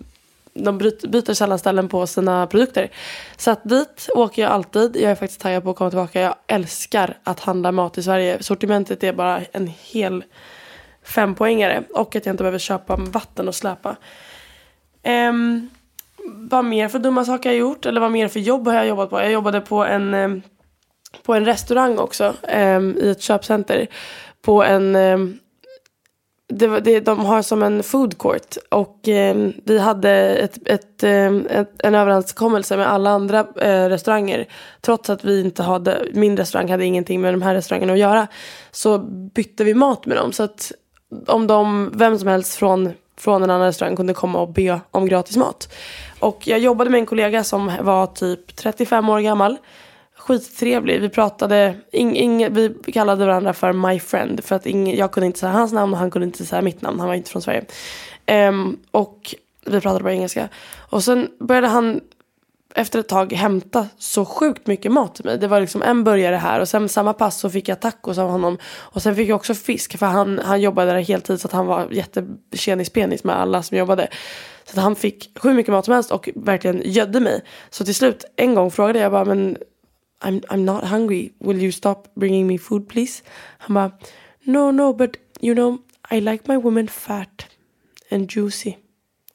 [0.59, 2.91] de byter sällan ställen på sina produkter.
[3.37, 4.97] Så att dit åker jag alltid.
[4.97, 6.21] Jag är faktiskt taggad på att komma tillbaka.
[6.21, 8.43] Jag älskar att handla mat i Sverige.
[8.43, 10.25] Sortimentet är bara en hel
[11.03, 11.83] fempoängare.
[11.95, 13.97] Och att jag inte behöver köpa vatten och släpa.
[15.05, 15.71] Um,
[16.25, 17.87] vad mer för dumma saker har jag gjort?
[17.87, 19.21] Eller vad mer för jobb har jag jobbat på?
[19.21, 20.43] Jag jobbade på en, ehm,
[21.23, 22.35] på en restaurang också.
[22.55, 23.87] Um, I ett köpcenter.
[24.43, 24.97] På en
[26.49, 31.47] det, det, de har som en food court och eh, vi hade ett, ett, ehm,
[31.51, 34.49] ett, en överenskommelse med alla andra eh, restauranger.
[34.81, 38.27] Trots att vi inte hade, min restaurang hade ingenting med de här restaurangerna att göra.
[38.71, 38.99] Så
[39.35, 40.33] bytte vi mat med dem.
[40.33, 40.73] Så att
[41.27, 45.07] om de, vem som helst från, från en annan restaurang kunde komma och be om
[45.07, 45.75] gratis mat.
[46.19, 49.57] Och jag jobbade med en kollega som var typ 35 år gammal
[50.29, 51.01] skittrevlig.
[51.01, 54.45] Vi pratade, ing, ing, vi kallade varandra för my friend.
[54.45, 56.83] För att ing, jag kunde inte säga hans namn och han kunde inte säga mitt
[56.83, 57.01] namn.
[57.01, 57.65] Han var inte från Sverige.
[58.49, 59.35] Um, och
[59.67, 60.49] vi pratade bara engelska.
[60.77, 62.01] Och sen började han
[62.75, 65.39] efter ett tag hämta så sjukt mycket mat till mig.
[65.39, 68.31] Det var liksom en burgare här och sen samma pass så fick jag tacos av
[68.31, 68.59] honom.
[68.65, 71.67] Och sen fick jag också fisk för han, han jobbade där heltid så att han
[71.67, 74.09] var jättetjenis-penis med alla som jobbade.
[74.65, 77.45] Så att han fick hur mycket mat som helst och verkligen gödde mig.
[77.71, 79.57] Så till slut en gång frågade jag bara men
[80.21, 81.33] I'm, I'm not hungry.
[81.39, 83.23] Will you stop bringing me food please?
[83.59, 83.93] Han bara
[84.45, 85.79] no no but you know
[86.11, 87.47] I like my women fat
[88.11, 88.75] and juicy.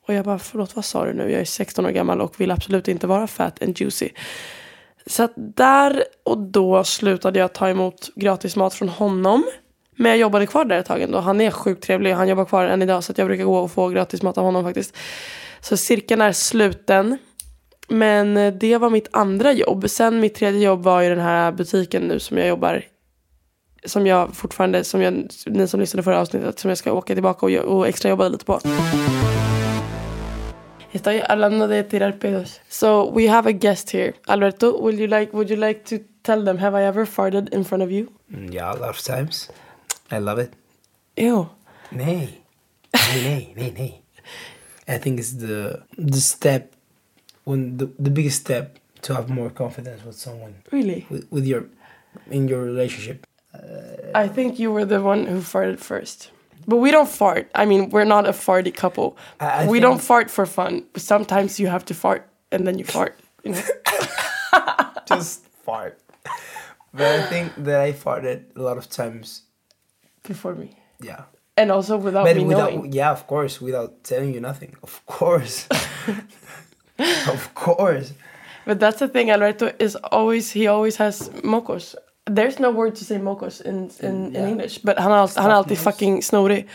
[0.07, 1.31] Och jag bara, förlåt vad sa du nu?
[1.31, 4.09] Jag är 16 år gammal och vill absolut inte vara fat and juicy.
[5.05, 9.43] Så att där och då slutade jag ta emot gratis mat från honom.
[9.95, 11.19] Men jag jobbade kvar där ett tag ändå.
[11.19, 13.03] Han är sjukt trevlig och han jobbar kvar än idag.
[13.03, 14.97] Så att jag brukar gå och få gratis mat av honom faktiskt.
[15.61, 17.17] Så cirkeln är sluten.
[17.87, 19.89] Men eh, det var mitt andra jobb.
[19.89, 22.83] Sen mitt tredje jobb var ju den här butiken nu som jag jobbar
[23.85, 27.45] som jag fortfarande, som jag, ni som lyssnade förra avsnittet, som jag ska åka tillbaka
[27.45, 28.59] och, och extra jobba lite på.
[30.91, 32.61] Estoy hablando de tirar pedos.
[32.69, 34.13] So we have a guest here.
[34.27, 37.65] Alberto, will you like would you like to tell them have I ever farted in
[37.65, 38.07] front of you?
[38.31, 39.49] Mm, Yeah, a lot of times.
[40.11, 40.51] I love it.
[41.15, 41.47] Ew.
[41.91, 42.29] Nay.
[42.93, 44.01] Nay, nay, nay, nay.
[44.87, 46.72] I think it's the the step
[47.45, 51.06] when the, the biggest step to have more confidence with someone Really?
[51.10, 51.65] with, with your
[52.32, 53.25] in your relationship.
[53.53, 53.60] Uh,
[54.15, 56.32] I think you were the one who farted first.
[56.67, 57.49] But we don't fart.
[57.53, 59.17] I mean, we're not a farty couple.
[59.39, 60.84] I- I we don't fart for fun.
[60.95, 63.17] Sometimes you have to fart and then you fart.
[63.43, 63.62] You know?
[65.06, 65.99] Just fart.
[66.93, 69.41] But I think that I farted a lot of times.
[70.23, 70.69] Before me.
[71.01, 71.23] Yeah.
[71.58, 72.93] And also without But me without knowing.
[72.93, 74.75] yeah, of course, without telling you nothing.
[74.84, 75.67] Of course.
[77.34, 78.13] of course.
[78.65, 81.95] But that's the thing, Alberto is always he always has mocos.
[82.25, 84.79] There's no word to say mocos in in, in English.
[84.84, 85.84] But han, är all, han är alltid nose.
[85.91, 86.67] fucking snorig.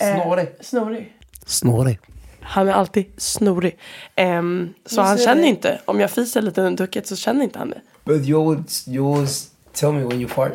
[0.00, 0.48] Eh, Snorig.
[0.60, 1.12] snorig.
[1.46, 1.98] Snorig.
[2.40, 3.78] Han är alltid snorig.
[4.16, 5.48] Ehm, så han ser känner det.
[5.48, 7.80] inte, om jag fiser lite under ducket så känner inte han det.
[8.04, 10.52] But you always you always tell me when you fart.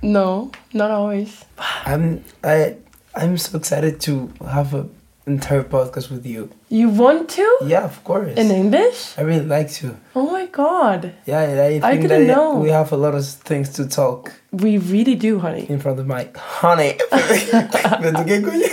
[0.00, 1.44] No, not always.
[1.84, 2.76] I'm I
[3.14, 4.84] I'm so excited to have a
[5.26, 6.48] entire podcast with you.
[6.72, 7.58] You want to?
[7.66, 8.34] Yeah, of course.
[8.38, 9.18] In English?
[9.18, 9.94] I really like to.
[10.16, 11.12] Oh my god.
[11.26, 12.54] Yeah, I think didn't know.
[12.54, 15.66] we have a lot of things to talk We really do, honey.
[15.68, 16.96] in front of my honey.
[17.12, 18.68] Vet qué coño?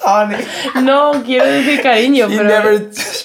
[0.00, 0.42] honey.
[0.86, 2.48] No, quiero decir cariño, pero...
[2.48, 2.78] never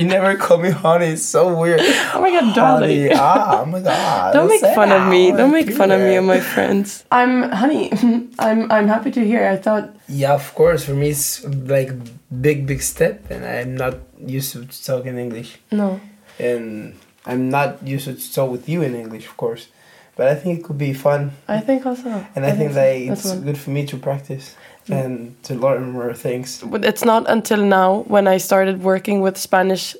[0.00, 1.08] She never call me honey.
[1.12, 1.78] It's so weird.
[2.14, 3.12] Oh my god, darling.
[3.12, 3.20] Honey.
[3.20, 4.32] Ah, oh my god.
[4.34, 5.30] Don't make fun of me.
[5.30, 7.04] Don't make fun of me and my friends.
[7.12, 7.92] I'm honey.
[8.38, 9.44] I'm I'm happy to hear.
[9.44, 10.86] I thought Yeah, of course.
[10.86, 11.92] For me, it's like
[12.32, 16.00] big, big step, and I'm not used to talking English, no.
[16.38, 19.68] and I'm not used to talk with you in English, of course.
[20.16, 22.08] But I think it could be fun, I think also.
[22.34, 22.80] and I, think so.
[22.80, 24.56] that it's good for me to practice
[24.92, 26.62] and to learn more things.
[26.62, 29.96] But it's not until now when I started working with Spanish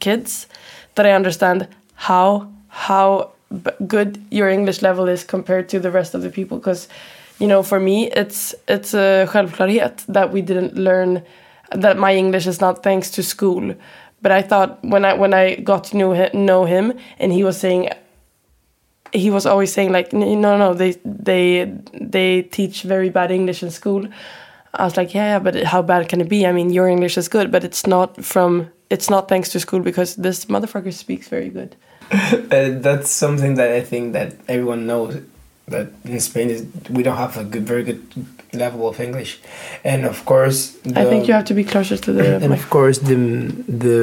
[0.00, 0.46] kids
[0.94, 3.30] that I understand how how
[3.86, 6.88] good your English level is compared to the rest of the people because
[7.38, 11.22] you know for me it's it's a självklarhet that we didn't learn
[11.70, 13.74] that my English is not thanks to school
[14.24, 17.44] but I thought when I when I got to know him, know him and he
[17.44, 17.90] was saying
[19.14, 21.72] he was always saying like "N- no no they they
[22.14, 24.02] they teach very bad english in school
[24.74, 27.16] i was like yeah, yeah but how bad can it be i mean your english
[27.16, 31.28] is good but it's not from it's not thanks to school because this motherfucker speaks
[31.28, 31.76] very good
[32.54, 35.12] Uh, that's something that I think that everyone knows.
[35.68, 38.02] That in Spain is we don't have a good, very good
[38.52, 39.40] level of English,
[39.82, 42.58] and of course, i think you have to be closer to the and mic.
[42.60, 43.16] of course the
[43.84, 43.98] the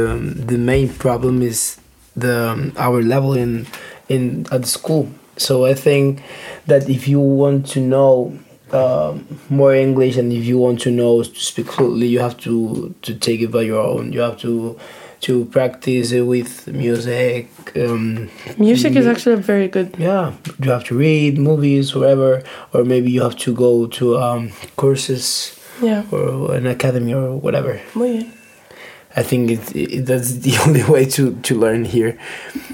[0.52, 1.78] the main problem is
[2.16, 2.36] the
[2.78, 3.68] our level in
[4.10, 6.22] in at school so i think
[6.68, 8.38] that if you want to know
[8.74, 12.96] um, more English, and if you want to know to speak fluently, you have to
[13.02, 14.14] to take it by your own.
[14.14, 14.80] You have to
[15.28, 17.50] to practice it with music.
[17.76, 19.94] Um, Music is actually a very good.
[20.00, 20.32] yeah,
[20.64, 25.60] you have to read movies, whatever, or maybe you have to go to um, courses
[25.82, 26.04] Yeah.
[26.10, 27.82] or an academy or whatever.
[27.94, 28.32] Muy bien.
[29.16, 32.18] I think it, it that's the only way to, to learn here.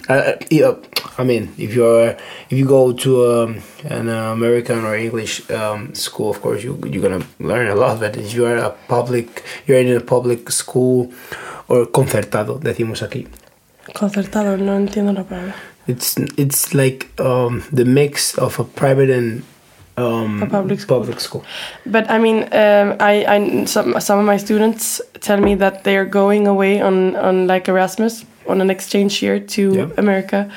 [0.08, 0.76] Uh, yeah,
[1.18, 2.10] I mean, if you're
[2.50, 6.80] if you go to um, an uh, American or English um, school, of course you
[6.86, 8.00] you're gonna learn a lot.
[8.00, 11.12] But if you're a public, you're in a public school
[11.68, 13.28] or concertado, decimos aquí.
[13.94, 15.56] Concertado, no entiendo la palabra.
[15.88, 19.44] It's it's like um, the mix of a private and
[19.98, 21.00] um, A public school.
[21.00, 21.44] Public school.
[21.86, 25.98] But I mean, um, I, I some some of my students tell me that they
[25.98, 29.90] are going away on on like Erasmus on an exchange year to Yeah.
[29.98, 30.50] America,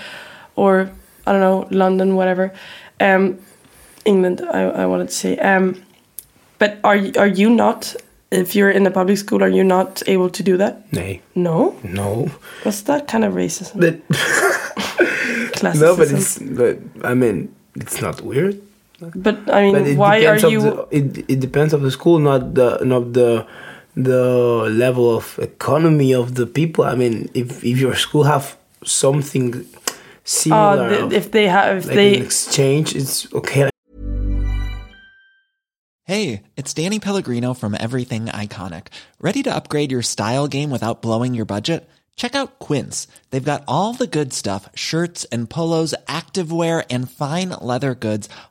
[0.57, 0.91] or
[1.27, 2.53] I don't know London, whatever,
[3.01, 3.39] um,
[4.05, 4.41] England.
[4.53, 5.37] I, I wanted to say.
[5.39, 5.75] Um,
[6.59, 7.95] but are you, are you not?
[8.33, 10.93] If you're in a public school, are you not able to do that?
[10.93, 11.75] Nay, No.
[11.83, 12.29] no,
[12.63, 13.81] What's that kind of racism?
[13.81, 18.61] but no, but it's but I mean it's not weird.
[19.15, 20.61] But I mean, But it why are depends of you?
[20.61, 23.47] the- it, it depends of the school, not the not the
[23.97, 26.85] the level of economy of the people.
[26.85, 31.87] I mean, if if your school have something Uh, similar, of, if they have, if
[31.87, 33.69] like they an exchange, it's okay.
[36.05, 38.89] Hey, it's Danny Pellegrino from Everything Iconic.
[39.21, 41.89] Ready to upgrade your style game without blowing your budget?
[42.17, 43.07] Check out Quince.
[43.31, 48.29] They've got all the good stuff shirts and polos, activewear, and fine leather goods,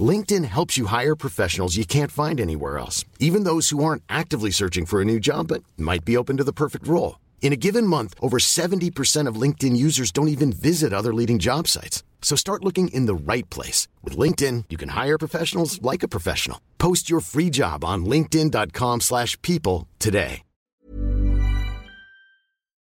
[0.00, 4.52] LinkedIn helps you hire professionals you can't find anywhere else, even those who aren't actively
[4.52, 7.18] searching for a new job but might be open to the perfect role.
[7.42, 11.66] In a given month, over 70% of LinkedIn users don't even visit other leading job
[11.66, 12.04] sites.
[12.22, 13.88] So start looking in the right place.
[14.04, 16.60] With LinkedIn, you can hire professionals like a professional.
[16.78, 20.42] Post your free job on linkedin.com slash people today.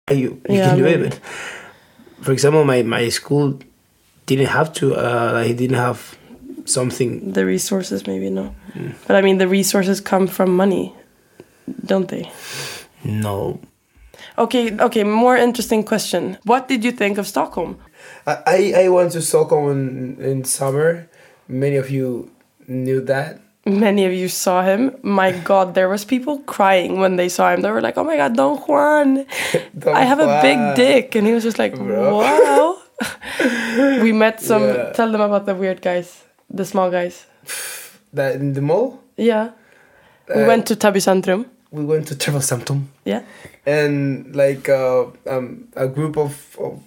[0.09, 1.03] You, you Yeah, can do maybe.
[1.07, 1.19] it.
[2.17, 3.59] But for example, my, my school
[4.25, 4.95] didn't have to.
[4.95, 6.17] Uh, like, didn't have
[6.65, 7.31] something.
[7.33, 8.93] the resources maybe no Mm.
[9.07, 10.93] but i mean the resources come from money
[11.85, 12.29] don't they
[13.03, 13.59] No,
[14.37, 17.77] okay okay more interesting question what did you think of stockholm
[18.27, 21.07] I, I went to Stockholm in, in summer.
[21.47, 22.29] Many of you
[22.67, 23.39] knew that.
[23.65, 27.61] many of you saw him my god there was people crying when they saw him
[27.61, 29.25] they were like oh my god don juan
[29.81, 32.17] Don i have a big dick and he was just like Bro.
[32.21, 32.77] wow
[34.05, 34.91] we met some Yeah.
[34.97, 36.09] tell them about the weird guys
[36.49, 37.25] the small guys.
[38.13, 39.51] That in the mall, yeah.
[40.33, 41.45] We Uh, went to Täby centrum.
[41.71, 42.41] we went to Travel
[43.05, 43.21] yeah.
[43.65, 46.79] And like uh, um, a group of, of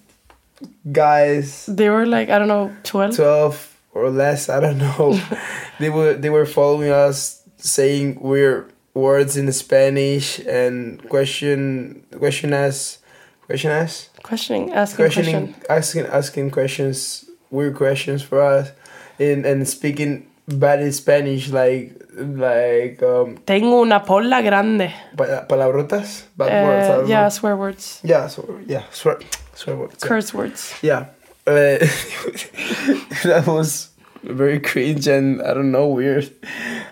[0.93, 5.19] guys, they were like i don't know 12 twelve or less, I don't know.
[5.81, 12.99] they were they were following us, saying weird words in Spanish and question question us,
[13.47, 14.09] question us.
[14.23, 15.67] questioning asking questioning question.
[15.71, 18.71] asking asking questions weird questions for us
[19.19, 26.65] and and speaking bad spanish like like um tengo una polla grande pa- palabrotas bad
[26.67, 27.29] words I Uh, don't yeah, know.
[27.31, 29.19] swear words, yeah so yeah swear
[29.55, 30.09] swear words yeah.
[30.09, 30.75] curse words.
[30.83, 31.07] yeah
[31.47, 31.79] uh,
[33.25, 33.91] that was
[34.23, 36.29] very cringe and i don't know weird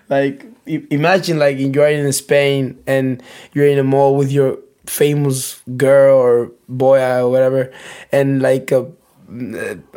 [0.08, 6.16] like imagine like you're in spain and you're in a mall with your famous girl
[6.18, 7.72] or boy or whatever
[8.12, 8.86] and like a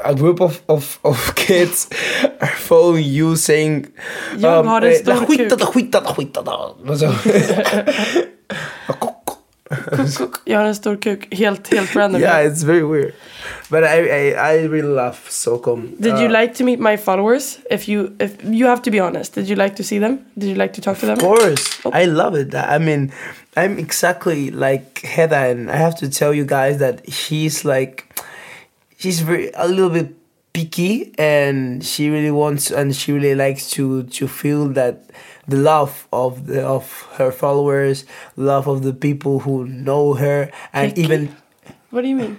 [0.03, 1.87] a group of, of, of kids
[2.41, 3.85] are following you saying
[4.33, 6.99] um, Jag har en eh, stor "La skita, kuk." la skita, la skita, la." Och
[6.99, 7.13] så-
[8.87, 10.35] Kuk, kuk.
[10.45, 11.27] Jag har en stor kuk.
[11.35, 12.21] Helt, helt random.
[12.21, 13.13] yeah it's very weird
[13.69, 17.59] but I, I, I really love Stockholm Did you Uh, like to meet my followers?
[17.69, 20.19] If you, if you have to be honest, did you like to see them?
[20.37, 21.17] Did you like to talk to them?
[21.17, 21.91] Of course, Oh.
[21.93, 22.55] I love it.
[22.55, 23.11] I mean,
[23.55, 28.03] I'm exactly like Heather, and I have to tell you guys that she's like,
[28.99, 30.13] she's very a little bit
[30.53, 35.09] picky, and she really wants, and she really likes to to feel that
[35.47, 40.93] the love of the of her followers, love of the people who know her, and
[40.93, 41.01] Picky?
[41.01, 41.35] even
[41.89, 42.37] What do you mean?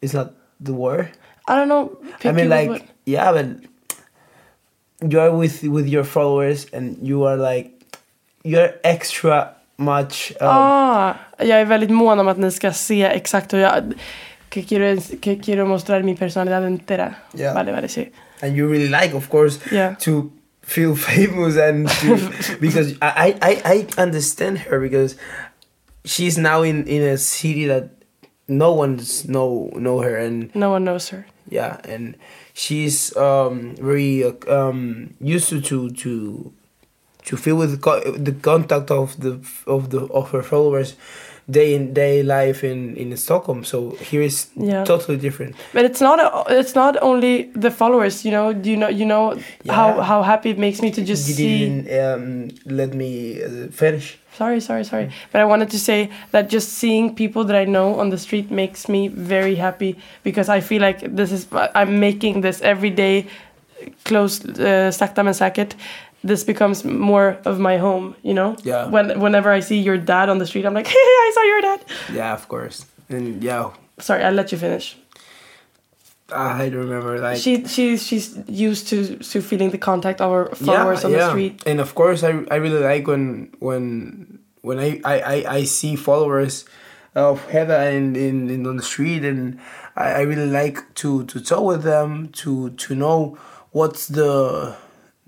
[0.00, 1.10] it's not the word.
[1.48, 1.98] I don't know.
[2.24, 2.82] I mean, like, what?
[3.04, 3.46] yeah, but
[5.10, 7.72] you are with with your followers and you are like
[8.44, 10.32] you're extra much.
[10.40, 13.94] Um, Ah, jag är väldigt mån om att ni ska se exakt hur jag...
[14.50, 17.22] Que quiero, que quiero mostrar mi personalidad entera.
[17.34, 17.52] Yeah.
[17.54, 18.10] Vale, vale, sí.
[18.40, 19.96] and you really like, of course, Yeah.
[20.00, 20.30] to
[20.62, 22.18] feel famous and to,
[22.60, 25.16] because I, I I understand her because
[26.04, 27.90] she's now in in a city that
[28.46, 31.26] no one's know know her and No one knows her.
[31.50, 32.14] yeah and
[32.54, 36.52] she's um very um used to to to
[37.24, 40.94] to feel with co- the contact of the of the of her followers
[41.50, 44.84] day in day life in in Stockholm so here is Yeah.
[44.84, 46.18] totally different But it's not
[46.50, 48.50] it's not only the followers, you know.
[48.64, 49.34] You know, you know
[49.68, 50.02] how Yeah.
[50.04, 51.58] how happy it makes me to just you see.
[51.58, 55.08] didn't um, let me uh, finish Sorry, sorry, sorry.
[55.32, 58.50] But I wanted to say that just seeing people that I know on the street
[58.50, 63.24] makes me very happy because I feel like this is I'm making this every day
[64.04, 65.74] close uh, sakta men säkert.
[66.24, 68.56] This becomes more of my home, you know.
[68.64, 68.88] Yeah.
[68.88, 71.60] When whenever I see your dad on the street, I'm like, hey, I saw your
[71.60, 71.84] dad.
[72.12, 72.86] Yeah, of course.
[73.08, 74.96] And yeah, Sorry, I'll let you finish.
[76.30, 81.04] I remember like She she's she's used to to feeling the contact of her followers
[81.04, 81.62] on the street.
[81.66, 85.96] And of course, I, I really like when when when I I, I, I see
[85.96, 86.66] followers
[87.14, 89.58] of Heather in, in, in on the street, and
[89.96, 93.38] I, I really like to to talk with them to to know
[93.72, 94.76] what's the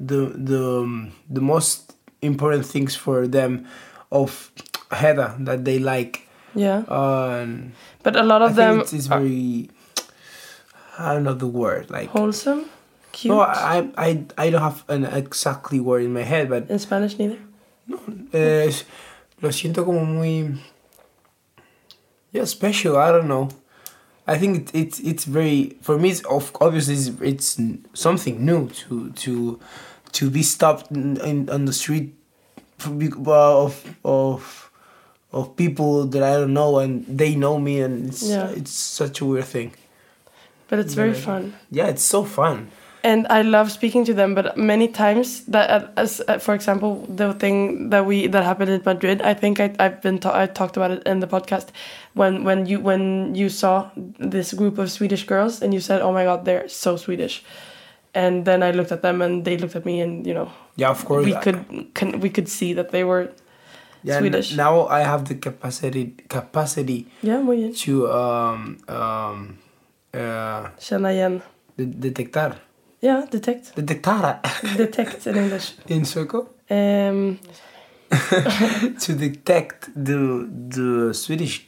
[0.00, 3.66] the the um, the most important things for them
[4.10, 4.50] of
[4.90, 6.26] Heather that they like.
[6.54, 6.82] Yeah.
[6.88, 9.70] Uh, and But a lot I of think them it's, it's very
[10.98, 12.64] I don't know the word like wholesome,
[13.12, 13.30] cute.
[13.34, 17.16] no I I I don't have an exactly word in my head but in Spanish
[17.18, 17.38] neither.
[17.86, 17.98] No,
[18.32, 18.72] eh,
[19.42, 20.58] lo siento como muy
[22.32, 23.48] yeah special I don't know
[24.26, 27.10] I think it, it's it's very for me it's of obviously it's,
[27.58, 27.60] it's
[27.94, 29.58] something new to to
[30.12, 32.14] to be stopped in, in, on the street
[33.26, 34.70] of of
[35.32, 38.48] of people that I don't know and they know me and it's Yeah.
[38.50, 39.72] it's such a weird thing
[40.68, 41.24] But it's very Yeah.
[41.24, 41.52] fun.
[41.70, 42.68] yeah it's so fun
[43.02, 44.34] and I love speaking to them.
[44.34, 48.70] But many times that, uh, as uh, for example, the thing that we that happened
[48.70, 51.68] in Madrid, I think I, I've been ta- I talked about it in the podcast
[52.12, 56.12] when when you when you saw this group of Swedish girls and you said, "Oh
[56.12, 57.42] my God, they're so Swedish,"
[58.14, 60.90] and then I looked at them and they looked at me and you know yeah
[60.90, 63.30] of course we I- could can, we could see that they were
[64.02, 64.56] yeah, Swedish.
[64.56, 67.72] now I have the capacity capacity yeah muy bien.
[67.84, 69.58] to um um
[70.14, 71.42] uh Känna igen.
[71.76, 72.56] de- detectar
[73.02, 73.74] Yeah, detect.
[73.76, 74.40] detectara
[74.76, 75.72] Detect in English.
[75.88, 77.38] in circle Um,
[79.00, 81.66] to detect the the Swedish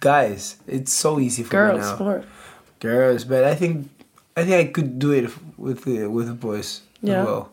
[0.00, 0.56] guys.
[0.66, 2.04] It's so easy for me girls now.
[2.04, 2.22] more.
[2.80, 3.88] Girls, but I think
[4.36, 7.20] I think I could do it with the with the boys Yeah.
[7.20, 7.50] as well.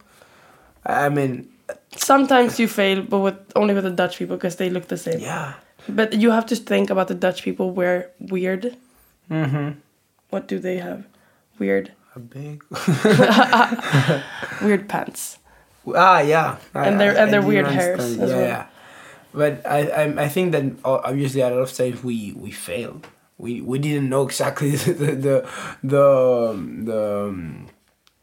[0.86, 1.48] I mean,
[1.96, 5.20] Sometimes you fail, but with only with the Dutch people because they look the same.
[5.20, 5.54] yeah.
[5.88, 8.76] But you have to think about the Dutch people wear weird.
[9.30, 9.80] Mm-hmm.
[10.30, 11.04] What do they have?
[11.60, 12.63] Weird, A big.
[14.62, 15.38] weird pants.
[15.96, 16.58] ah, yeah.
[16.74, 18.41] And their- and their weird hairs Yeah, as well.
[18.41, 18.65] yeah.
[19.34, 23.08] But I, I, I think that obviously a lot of times we we failed.
[23.41, 25.36] We we didn't know exactly the the
[25.84, 26.04] the,
[26.86, 27.67] the um,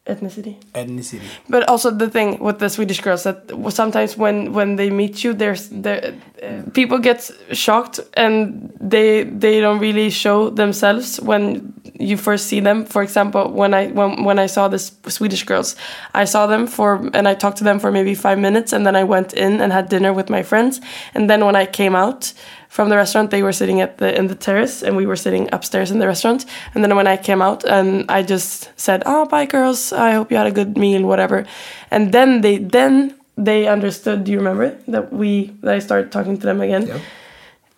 [0.08, 0.56] Ethnicity.
[0.72, 1.20] ethnicity.
[1.50, 5.34] But also the thing with the Swedish girls that sometimes when when they meet you,
[5.34, 12.16] there's there uh, people get shocked and they they don't really show themselves when you
[12.16, 12.86] first see them.
[12.86, 15.76] For example, when I when when I saw this Swedish girls,
[16.14, 18.96] I saw them for and I talked to them for maybe five minutes, and then
[18.96, 20.80] I went in and had dinner with my friends,
[21.14, 22.32] and then when I came out
[22.68, 25.48] from the restaurant they were sitting at the in the terrace and we were sitting
[25.52, 29.24] upstairs in the restaurant and then when i came out and i just said oh
[29.26, 31.44] bye girls i hope you had a good meal whatever
[31.90, 36.36] and then they then they understood do you remember that we that i started talking
[36.38, 37.00] to them again Yep.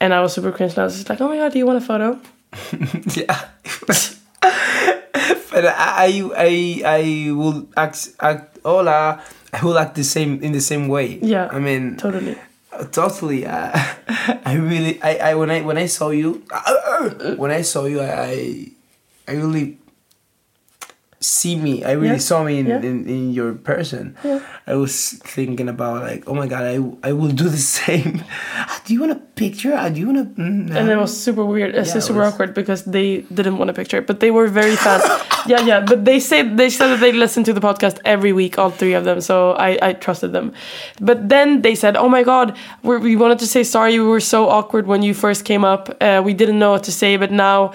[0.00, 1.66] and i was super cringe and i was just like oh my god do you
[1.66, 2.18] want a photo
[3.14, 3.38] yeah.
[5.52, 9.20] but I, I, I will act, act, hola.
[9.52, 11.18] I will act the same in the same way.
[11.22, 12.36] Yeah, I mean, totally
[12.92, 13.46] totally.
[13.46, 13.70] Uh,
[14.44, 18.00] I really, I, I, when I, when I saw you, uh, when I saw you,
[18.00, 18.70] I,
[19.28, 19.78] I really
[21.20, 21.84] see me.
[21.84, 22.78] I really Yeah, saw me in, yeah.
[22.80, 24.16] in, in your person.
[24.24, 24.40] Yeah.
[24.66, 26.76] I was thinking about like, oh my god, I,
[27.08, 28.24] I will do the same.
[28.56, 29.74] Ah, do you want a picture?
[29.76, 30.42] Ah, Do you want to?
[30.42, 33.56] Mm, and it was super weird it's Yeah, it super was- awkward because they didn't
[33.58, 35.06] want a picture but they were very fast
[35.48, 38.58] yeah yeah but they said they said that they listened to the podcast every week
[38.58, 40.52] all three of them so i i trusted them
[41.00, 44.20] but then they said oh my god we're, we wanted to say sorry we were
[44.20, 47.30] so awkward when you first came up uh, we didn't know what to say but
[47.32, 47.72] now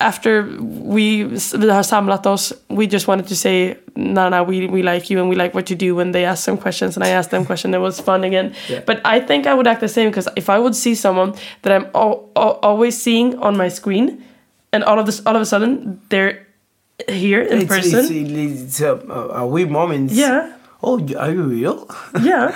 [0.00, 5.20] after we, har samlat oss, we just wanted to say, Nana, we, we like you
[5.20, 7.44] and we like what you do when they ask some questions and I asked them
[7.50, 7.74] questions.
[7.74, 8.54] It was fun again.
[8.68, 8.80] Yeah.
[8.84, 11.72] But I think I would act the same because if I would see someone that
[11.72, 14.22] I'm al- al- always seeing on my screen
[14.72, 16.44] and all of this, all of a sudden they're
[17.08, 17.98] here in It's, person.
[18.04, 18.10] it's,
[18.62, 18.96] it's a,
[19.34, 20.10] a weird moment.
[20.10, 20.52] Yeah.
[20.82, 21.88] Oh, are you real?
[22.22, 22.52] yeah,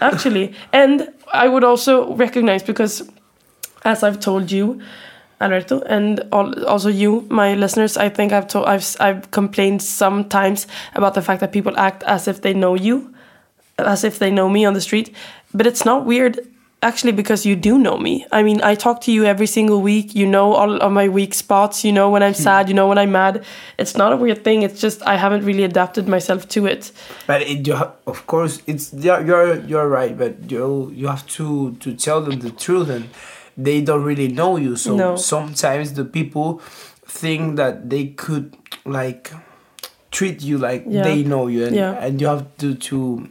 [0.00, 0.54] actually.
[0.72, 3.02] And I would also recognize because,
[3.84, 4.80] as I've told you,
[5.42, 10.66] Alberto, and al- also you, my listeners, I think I've told I've I've complained sometimes
[10.94, 13.12] about the fact that people act as if they know you,
[13.78, 15.14] as if they know me on the street,
[15.52, 16.40] but it's not weird.
[16.84, 18.26] Actually, because you do know me.
[18.32, 20.16] I mean, I talk to you every single week.
[20.16, 21.84] You know all of my weak spots.
[21.84, 22.42] You know when I'm hmm.
[22.42, 22.68] sad.
[22.68, 23.44] You know when I'm mad.
[23.78, 24.62] It's not a weird thing.
[24.62, 26.90] It's just I haven't really adapted myself to it.
[27.28, 30.18] But it, you ha- of course, it's you're you're, you're right.
[30.18, 33.04] But you you have to to tell them the truth, and
[33.56, 34.76] they don't really know you.
[34.76, 35.16] So No.
[35.16, 36.60] sometimes the people
[37.06, 39.32] think that they could like
[40.10, 41.02] treat you like Yeah.
[41.04, 41.92] they know you, and, Yeah.
[42.04, 43.28] and you have to to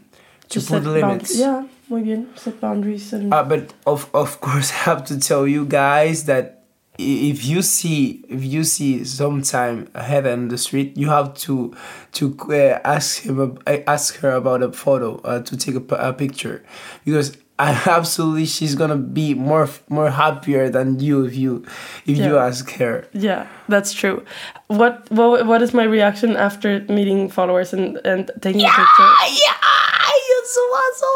[0.49, 1.37] to put set limits.
[1.39, 2.27] yeah, muy bien.
[2.35, 6.57] Set boundaries and Uh, but of of course, I have to tell you guys that
[6.97, 11.73] if you see if you see sometime ahead on the street, you have to
[12.13, 16.13] to uh, ask him uh, ask her about a photo uh, to take a, a,
[16.13, 16.61] picture
[17.05, 17.37] because.
[17.61, 21.63] I absolutely, she's gonna be more more happier than you if you
[22.07, 23.05] if you ask her.
[23.13, 24.25] yeah, that's true.
[24.67, 29.09] What what what is my reaction after meeting followers and and taking a picture?
[29.45, 29.53] Yeah,
[30.27, 31.11] you're so awesome.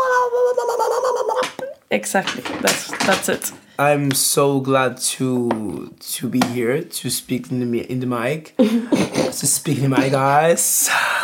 [1.91, 2.43] Exactly.
[2.61, 3.51] That's that's it.
[3.79, 8.55] I'm so glad to to be here to speak in the in the mic.
[8.57, 10.89] to speak in the mic, guys.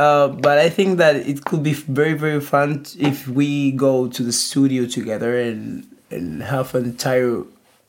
[0.00, 4.22] uh, but I think that it could be very very fun if we go to
[4.24, 7.44] the studio together and and have an entire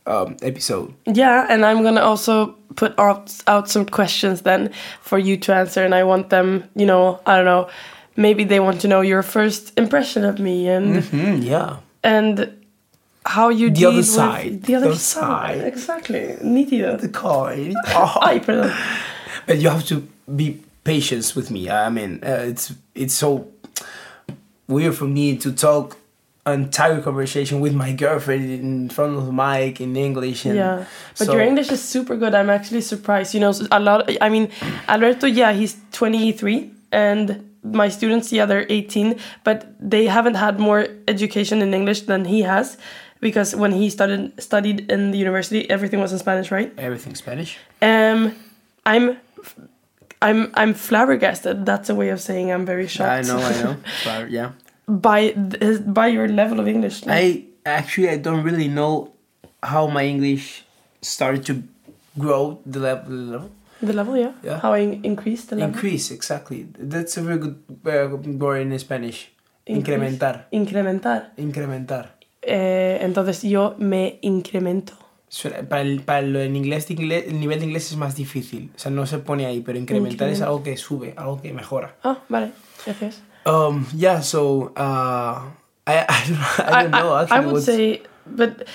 [0.05, 0.93] um, episode.
[1.05, 4.69] Yeah, and I'm gonna also put out out some questions then
[5.01, 6.63] for you to answer, and I want them.
[6.75, 7.67] You know, I don't know.
[8.17, 11.77] Maybe they want to know your first impression of me and Mm, yeah.
[12.03, 12.51] and
[13.25, 14.63] how you The deal other with side.
[14.67, 15.57] the other The side.
[15.61, 15.67] side.
[15.67, 16.35] Exactly.
[16.43, 16.99] Nítido.
[16.99, 17.51] The car.
[18.21, 18.69] Ay, perdón.
[19.47, 21.69] But you have to be patient with me.
[21.69, 23.47] I mean, uh, it's it's so
[24.67, 25.97] weird for me to talk
[26.45, 30.45] entire conversation with my girlfriend in front of the mic in English.
[30.45, 30.85] And Yeah,
[31.17, 32.33] but so- your English is super good.
[32.33, 33.33] I'm actually surprised.
[33.33, 34.09] You know, a lot.
[34.21, 34.49] I mean,
[34.87, 40.87] Alberto, yeah, he's 23, and my students, yeah, they're 18, but they haven't had more
[41.07, 42.75] education in English than he has,
[43.19, 46.73] because when he started studied in the university, everything was in Spanish, right?
[46.79, 47.59] everything Spanish.
[47.83, 48.33] Um,
[48.85, 49.17] I'm.
[50.21, 51.65] I'm I'm flabbergasted.
[51.65, 53.09] That's a way of saying I'm very shocked.
[53.11, 53.75] I know, I know.
[54.05, 54.51] But yeah,
[54.87, 55.33] by
[55.85, 57.03] by your level of English.
[57.07, 59.13] I actually I don't really know
[59.63, 60.63] how my English
[61.01, 61.63] started to
[62.17, 63.09] grow the level.
[63.09, 63.49] The level.
[63.81, 64.33] the level, yeah.
[64.43, 64.59] Yeah.
[64.59, 65.73] How I in- increased the level.
[65.73, 66.67] Increase exactly.
[66.77, 69.31] That's a very good uh, word in Spanish.
[69.65, 69.97] Increase.
[69.97, 70.45] Incrementar.
[70.51, 71.19] Incrementar.
[71.37, 72.05] Incrementar.
[72.43, 74.93] Eh, entonces yo me incremento.
[75.69, 78.69] Para el, para lo en inglés, de inglés, el nivel de inglés es más difícil.
[78.75, 81.95] O sea, no se pone ahí, pero incrementar es algo que sube, algo que mejora.
[82.03, 82.51] Ah, vale.
[82.85, 83.21] Gracias.
[83.45, 85.39] Um, yeah, so uh,
[85.87, 88.67] I, I don't, I don't know I, would what's- say, but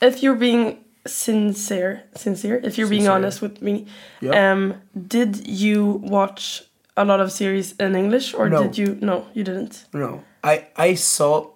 [0.00, 3.16] if you're being sincere, sincere, if you're being Sincere.
[3.16, 3.86] honest with me,
[4.32, 6.62] um, did you watch
[6.96, 8.62] a lot of series in English or No.
[8.62, 8.96] did you?
[9.00, 9.86] No, you didn't.
[9.92, 11.50] No, I I saw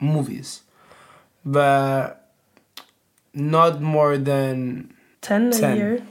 [0.00, 0.62] movies,
[1.44, 2.19] but
[3.34, 6.02] not more than Ten, a year.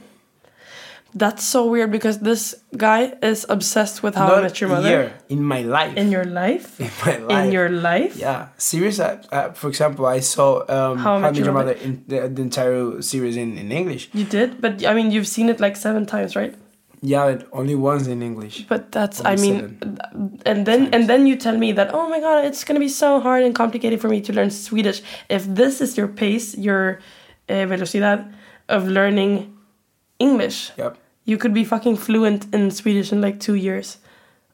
[1.12, 5.12] That's so weird because this guy is obsessed with How I Met Your Mother year
[5.28, 5.96] in my life.
[5.96, 6.80] in your life.
[6.86, 7.46] in my life.
[7.46, 8.16] In your life.
[8.16, 9.00] yeah, series.
[9.00, 12.42] Uh, uh, for example, I saw um, How, I Met Your Mother in the, the
[12.42, 14.08] entire series in, in English.
[14.12, 16.54] You did, but I mean, you've seen it like seven times, right?
[17.02, 18.66] Yeah, only once in English.
[18.68, 19.98] But that's, Only I mean,
[20.44, 20.88] and then times.
[20.94, 23.54] and then you tell me that, oh my god, it's gonna be so hard and
[23.54, 25.00] complicated for me to learn Swedish.
[25.30, 26.98] If this is your pace, your
[27.48, 28.30] uh, velocidad
[28.68, 29.56] of learning
[30.18, 30.98] English, Yep.
[31.24, 33.96] you could be fucking fluent in Swedish in like two years.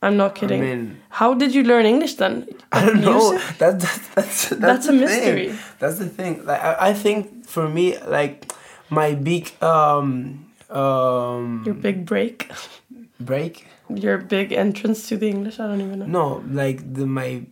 [0.03, 0.61] I'm not kidding.
[0.61, 2.47] mean- How did you learn English then?
[2.70, 3.32] I don't know.
[3.59, 5.49] That, that that's that's, That's a the mystery.
[5.49, 5.59] Thing.
[5.80, 6.44] That's the thing.
[6.47, 8.53] Like I, I think for me, like
[8.88, 12.50] my big um um Your big break,
[13.20, 13.66] break.
[13.88, 15.60] your big entrance to the English.
[15.60, 16.06] I don't even know.
[16.06, 17.42] No, like the my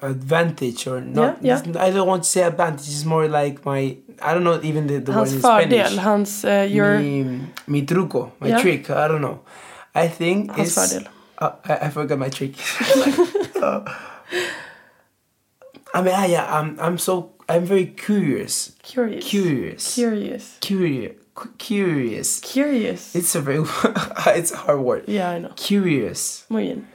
[0.00, 1.38] advantage or not.
[1.42, 1.82] Yeah, yeah.
[1.82, 2.88] I don't want to say advantage.
[2.88, 3.96] It's more like my.
[4.20, 5.96] I don't know even the, the word Hans in fördel, Spanish.
[5.98, 7.24] hans uh, your Mi,
[7.66, 8.60] mi truco, my Yeah.
[8.60, 8.90] trick.
[8.90, 9.40] I don't know.
[9.94, 10.78] I think Hans it's.
[10.78, 11.06] fördel.
[11.38, 12.54] Uh, I, I forgot my trick.
[13.62, 13.84] Uh,
[15.94, 17.30] I mean, I, yeah, I'm, I'm so.
[17.48, 18.72] I'm very curious.
[18.82, 19.24] Curious.
[19.24, 19.94] Curious.
[19.94, 20.58] Curious.
[20.60, 21.12] Curious.
[21.58, 22.40] Curious.
[22.40, 23.14] Curious.
[23.14, 23.64] It's a very
[24.26, 25.04] it's a hard word.
[25.08, 25.52] yeah, I know.
[25.56, 26.44] Curious.
[26.48, 26.86] Muy bien.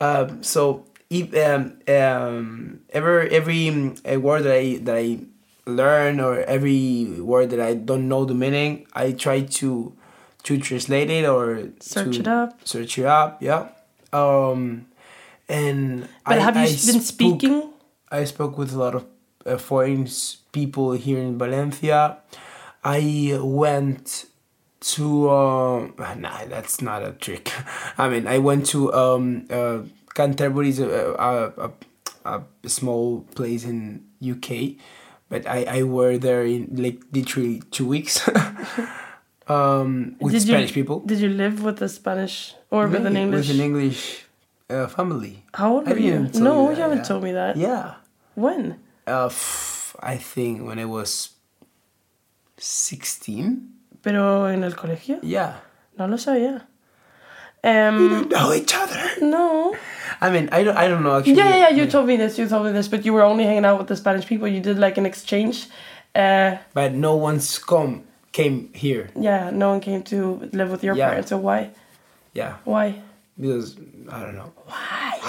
[0.00, 5.18] Um, so if, um, um, ever every um, a word that I that I
[5.66, 9.92] learn or every word that I don't know the meaning, I try to
[10.44, 12.58] to translate it or Search it up.
[12.66, 13.68] Search it up, yeah.
[14.12, 14.86] Um,
[15.48, 17.70] and But I, have you I been spoke- speaking?
[18.10, 19.04] I spoke with a lot of
[19.46, 20.06] uh, foreign
[20.52, 22.18] people here in Valencia.
[22.84, 24.26] I went
[24.80, 27.50] to uh, nah, that's not a trick.
[27.98, 29.78] I mean, I went to um, uh,
[30.14, 31.70] Canterbury, is a, a,
[32.26, 34.76] a, a small place in UK,
[35.28, 38.28] but I I were there in like literally two weeks.
[39.48, 41.00] um, with Did Spanish you, people.
[41.00, 43.48] Did you live with a Spanish or with an English?
[43.48, 44.26] With an English
[44.68, 45.44] uh, family.
[45.54, 46.28] How old were you?
[46.34, 47.04] No, you that, haven't yeah.
[47.04, 47.56] told me that.
[47.56, 47.94] Yeah.
[48.34, 48.80] When?
[49.06, 49.30] Uh,
[50.00, 51.33] I think when I was
[52.68, 53.58] 16.
[54.02, 55.18] Pero en el colegio?
[55.22, 55.60] Yeah.
[55.98, 56.66] No lo sabía.
[57.62, 59.00] Um, Know each other.
[59.22, 59.72] no.
[60.20, 61.34] I mean, I don't, I don't know actually.
[61.34, 61.76] Yeah, yeah, yeah.
[61.76, 62.38] You told me this.
[62.38, 64.48] You told me this, but you were only hanging out with the Spanish people.
[64.48, 65.68] You did like an exchange.
[66.14, 68.02] Uh, But no one's come
[68.32, 69.08] came here.
[69.18, 71.08] yeah, no one came to live with your Yeah.
[71.08, 71.30] parents.
[71.30, 71.70] So why?
[72.34, 73.00] Yeah, Why?
[73.40, 73.76] because
[74.10, 74.52] I don't know.
[74.66, 75.20] Why?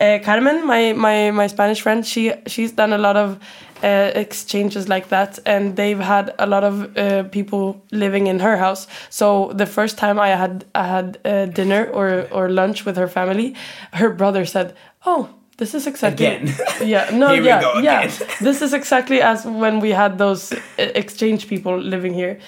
[0.00, 3.38] uh, Carmen, my, my my Spanish friend, she she's done a lot of
[3.82, 8.56] uh, exchanges like that, and they've had a lot of uh, people living in her
[8.56, 8.86] house.
[9.10, 13.08] So the first time I had I had uh, dinner or or lunch with her
[13.08, 13.54] family,
[13.92, 14.74] her brother said,
[15.04, 16.54] "Oh." This is exactly Again.
[16.84, 18.12] yeah no yeah yeah
[18.42, 20.58] this is exactly as when we had those uh,
[20.94, 22.38] exchange people living here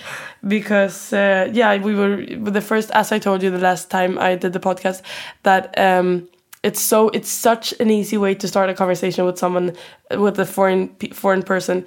[0.47, 4.37] because uh, yeah we were the first as I told you the last time I
[4.37, 5.01] did the podcast
[5.43, 6.29] that um,
[6.63, 9.73] it's so it's such an easy way to start a conversation with someone
[10.17, 11.85] with a foreign foreign person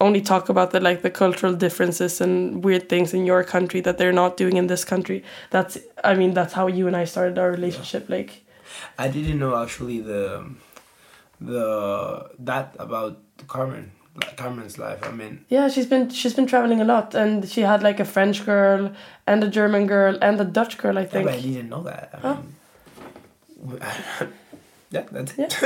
[0.00, 3.96] only talk about the like the cultural differences and weird things in your country that
[3.98, 7.38] they're not doing in this country that's i mean that's how you and i started
[7.38, 8.30] our relationship like
[8.98, 10.44] I didn't know actually the
[11.40, 15.00] the that about Carmen, like Carmen's life.
[15.02, 18.04] I mean, yeah she's been she's been traveling a lot and she had like a
[18.04, 18.92] french girl
[19.26, 21.82] and a german girl and a dutch girl i yeah, think but I didn't know
[21.82, 22.10] that.
[22.14, 22.34] I Oh.
[22.34, 22.54] mean,
[24.90, 25.56] yeah, that's it.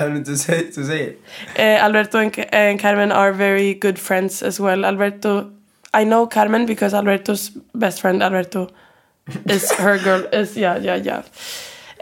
[0.00, 1.22] I wanted to say to say it.
[1.58, 4.84] uh, Alberto and, and Carmen are very good friends as well.
[4.84, 5.50] Alberto,
[5.92, 8.68] I know Carmen because Alberto's best friend Alberto
[9.46, 10.24] is her girl.
[10.32, 11.22] Is yeah, yeah, yeah.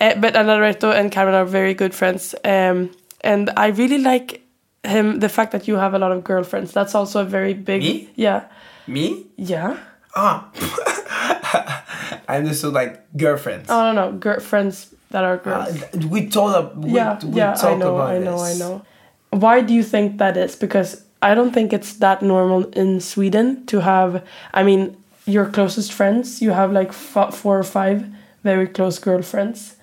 [0.01, 2.91] Uh, but Alberto and Carmen are very good friends, um,
[3.23, 4.43] and I really like
[4.85, 5.19] him.
[5.21, 6.73] The fact that you have a lot of girlfriends.
[6.73, 7.83] That's also a very big.
[7.83, 8.09] Me?
[8.15, 8.45] Yeah,
[8.87, 9.27] Me?
[9.37, 9.77] yeah.
[10.15, 10.49] Ah,
[12.29, 13.71] I understood like girlfriends.
[13.71, 16.07] Oh no, no, girlfriends that are Uh, girls.
[16.07, 16.85] we told.
[16.85, 18.57] We, yeah, we yeah, talk I know, I know, this.
[18.57, 18.83] I know.
[19.31, 20.55] Why do you think that is?
[20.57, 24.23] Because I don't think it's that normal in Sweden to have.
[24.53, 26.41] I mean, your closest friends.
[26.43, 28.05] You have like f- four or five
[28.45, 29.77] very close girlfriends.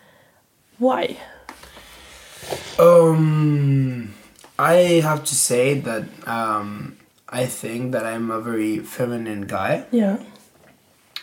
[0.78, 1.18] Why?
[2.80, 4.14] Um,
[4.60, 6.98] I have to say that um,
[7.30, 9.86] I think that I'm a very feminine guy.
[9.92, 10.18] Yeah.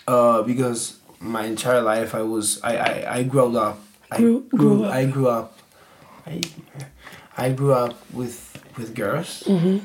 [0.08, 3.78] Uh, because my entire life I was I I, I grew up.
[4.10, 4.92] I Grew- grew up.
[4.92, 5.58] I grew up.
[6.26, 6.40] I
[7.36, 8.36] I grew up with
[8.76, 9.42] with girls.
[9.46, 9.78] Mm-hmm.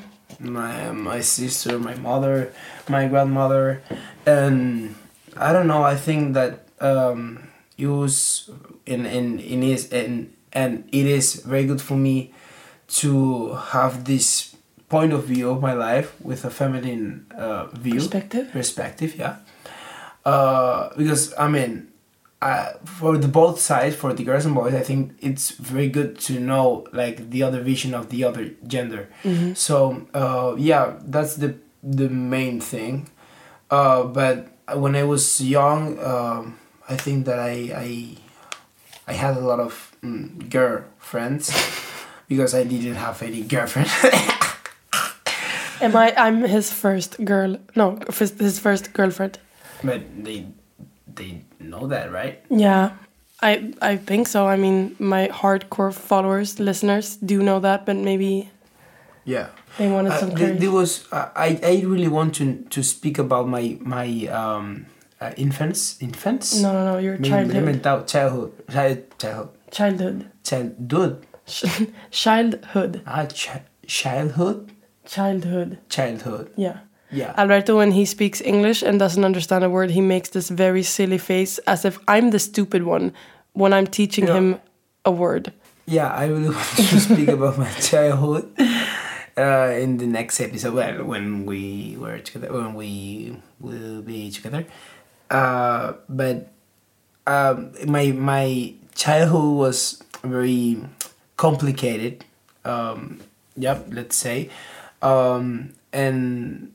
[0.51, 2.51] My my sister, my mother,
[2.89, 3.81] my grandmother,
[4.25, 4.95] and
[5.38, 5.83] I don't know.
[5.83, 8.49] I think that um, it was
[8.85, 12.33] in in in is and and it is very good for me
[13.01, 14.55] to have this
[14.89, 18.51] point of view of my life with a feminine uh, view Perspective.
[18.51, 19.35] perspective yeah
[20.32, 21.88] uh, because i mean
[22.41, 26.19] uh, for the both sides for the girls and boys i think it's very good
[26.28, 29.03] to know like the other vision of the other gender
[29.55, 33.07] so uh, yeah that's the the main thing
[33.71, 34.38] uh, but
[34.84, 36.57] when i was young um,
[36.89, 37.55] i think that i
[37.86, 37.89] i
[39.07, 39.73] i had a lot of
[40.03, 41.49] mm, girl friends
[42.32, 43.89] because i didn't have any girlfriend
[45.80, 46.11] Am I?
[46.17, 47.57] I'm his first girl.
[47.75, 49.38] No, his first girlfriend.
[49.84, 50.47] But they
[51.15, 52.91] they know that right Yeah.
[53.41, 54.47] I I think so.
[54.49, 58.49] I mean, my hardcore followers, listeners do know that, but maybe
[59.25, 59.53] Yeah.
[59.78, 60.57] they wanted Uh, some clarity.
[60.57, 64.88] there was uh, I I really want to to speak about my my um
[65.21, 66.57] uh, infants infants.
[66.61, 66.97] No, no, no.
[66.97, 67.61] Your childhood.
[67.63, 70.19] mental childhood child childhood Childhood.
[70.43, 71.13] childhood
[72.11, 73.01] childhood.
[73.05, 74.71] ah ch- childhood
[75.05, 75.78] Childhood.
[75.89, 76.86] childhood Yeah.
[77.11, 80.83] Yeah Alberto, when he speaks English and doesn't understand a word, he makes this very
[80.83, 83.11] silly face as if I'm the stupid one
[83.53, 84.35] when I'm teaching Yeah.
[84.37, 84.59] him
[85.05, 85.51] a word.
[85.85, 88.51] yeah, I really want to speak about my childhood
[89.37, 90.73] uh, in the next episode.
[90.73, 94.65] Well, when we were together, when we will be together.
[95.31, 96.51] Uh, but
[97.25, 100.77] um, my my childhood was very
[101.37, 102.25] complicated.
[102.65, 103.19] Um,
[103.55, 104.49] yep, let's say,
[105.01, 106.71] um, and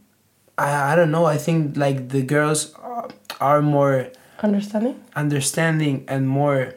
[0.58, 1.24] I I don't know.
[1.24, 3.08] I think like the girls are,
[3.40, 4.08] are more
[4.42, 4.96] Understanding?
[5.14, 6.74] understanding and more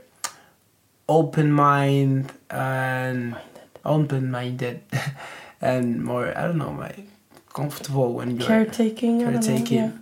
[1.10, 3.36] open mind and
[3.84, 4.82] open minded
[5.62, 6.94] and more I don't know my
[7.54, 9.24] comfortable when you're Caretaking?
[9.24, 10.00] I don't know, caretaking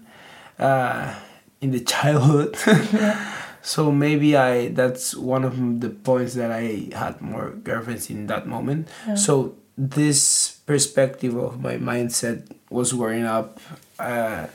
[0.59, 1.13] uh,
[1.61, 2.57] in the childhood.
[2.67, 3.31] yeah.
[3.61, 8.47] so maybe I that's one of the points that I had more girlfriends in that
[8.47, 8.87] moment.
[9.07, 9.15] Yeah.
[9.15, 12.43] So this perspective of my mindset
[12.73, 13.59] was growing up
[13.99, 14.47] uh,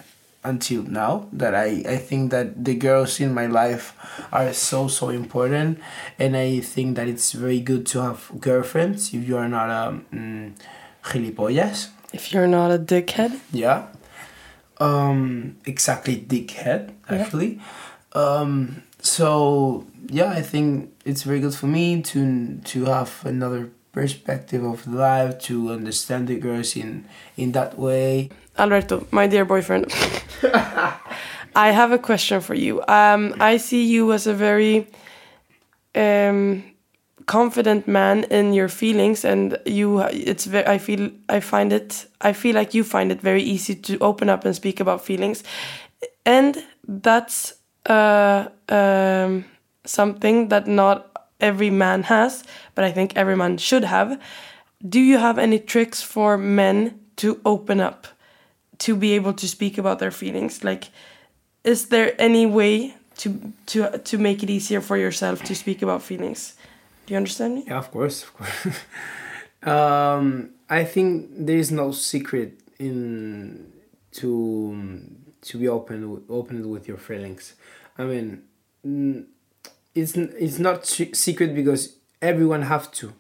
[0.45, 3.95] until now that I, I think that the girls in my life
[4.33, 5.79] are so so important
[6.19, 9.85] and I think that it's very good to have girlfriends if you are not a
[10.13, 10.55] um,
[11.05, 13.33] gilipollas If you're not a dickhead.
[13.53, 13.81] yeah.
[14.81, 17.61] Um, exactly, dickhead, actually.
[18.13, 22.21] Um, so yeah, I think it's very good for me to
[22.73, 27.05] to have another perspective of life to understand the girls in
[27.37, 28.31] in that way.
[28.57, 29.93] Alberto, my dear boyfriend,
[31.57, 32.81] I have a question for you.
[32.87, 34.87] Um, I see you as a very
[35.95, 36.63] um,
[37.27, 40.01] confident man in your feelings, and you.
[40.13, 40.67] It's very.
[40.67, 41.11] I feel.
[41.29, 42.07] I find it.
[42.21, 45.43] I feel like you find it very easy to open up and speak about feelings,
[46.25, 46.57] and
[47.03, 47.55] that's
[47.87, 49.45] uh, um,
[49.85, 51.08] something that not
[51.41, 54.21] every man has, but I think every man should have.
[54.87, 58.07] Do you have any tricks for men to open up?
[58.79, 60.91] to be able to speak about their feelings like
[61.65, 66.03] is there any way to to to make it easier for yourself to speak about
[66.03, 66.55] feelings
[67.07, 68.67] do you understand me Yeah, of course, of course.
[69.63, 73.73] um, I think there is no secret in
[74.13, 74.77] to
[75.41, 77.55] to be open open with your feelings.
[77.97, 78.43] I mean,
[80.01, 83.13] it's it's not secret because everyone have to,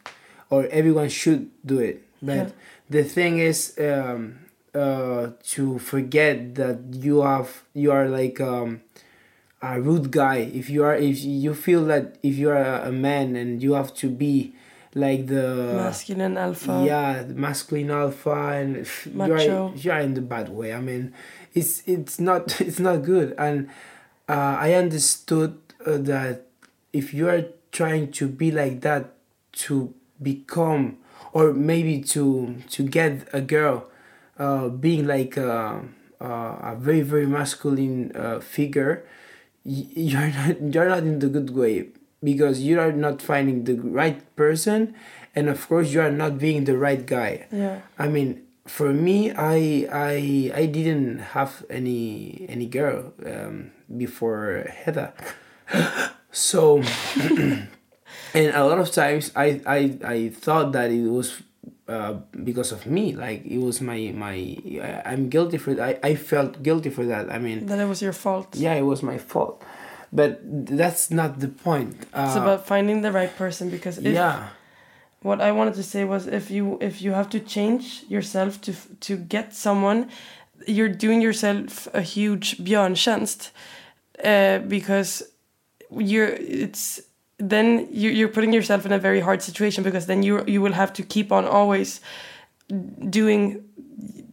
[0.50, 2.02] or everyone should do it.
[2.22, 2.50] But Yeah.
[2.90, 8.80] the thing is, um, uh, to forget that you have you are like um,
[9.62, 13.34] a rude guy if you are if you feel that if you are a, man
[13.34, 14.52] and you have to be
[14.94, 20.20] like the masculine alpha yeah masculine alpha and f- you are, you are in the
[20.20, 21.12] bad way i mean
[21.54, 23.68] it's it's not it's not good and
[24.28, 26.47] uh, i understood uh, that
[26.92, 29.14] if you are trying to be like that
[29.52, 30.98] to become
[31.32, 33.88] or maybe to to get a girl
[34.38, 35.82] uh, being like a,
[36.20, 39.04] a very very masculine uh, figure
[39.64, 41.88] you're not you're not in the good way
[42.22, 44.94] because you are not finding the right person
[45.34, 49.30] and of course you are not being the right guy yeah i mean for me
[49.32, 55.14] i i i didn't have any any girl um, before Hedda.
[56.30, 56.82] so
[58.34, 61.42] and a lot of times i i i thought that it was
[61.88, 62.14] uh,
[62.44, 64.56] because of me like it was my my
[65.06, 68.02] i'm guilty for that I, I felt guilty for that i mean that it was
[68.02, 68.54] your fault.
[68.54, 69.62] Yeah it was my fault.
[70.10, 74.48] But that's not the point uh, it's about finding the right person because if, yeah.
[75.22, 78.72] what i wanted to say was if you if you have to change yourself to
[79.00, 80.08] to get someone
[80.66, 83.50] you're doing yourself a huge björntjänst
[84.24, 85.24] uh, because
[85.90, 87.00] you're it's
[87.38, 90.72] then you, you're putting yourself in a very hard situation because then you you will
[90.72, 92.00] have to keep on always
[93.08, 93.64] doing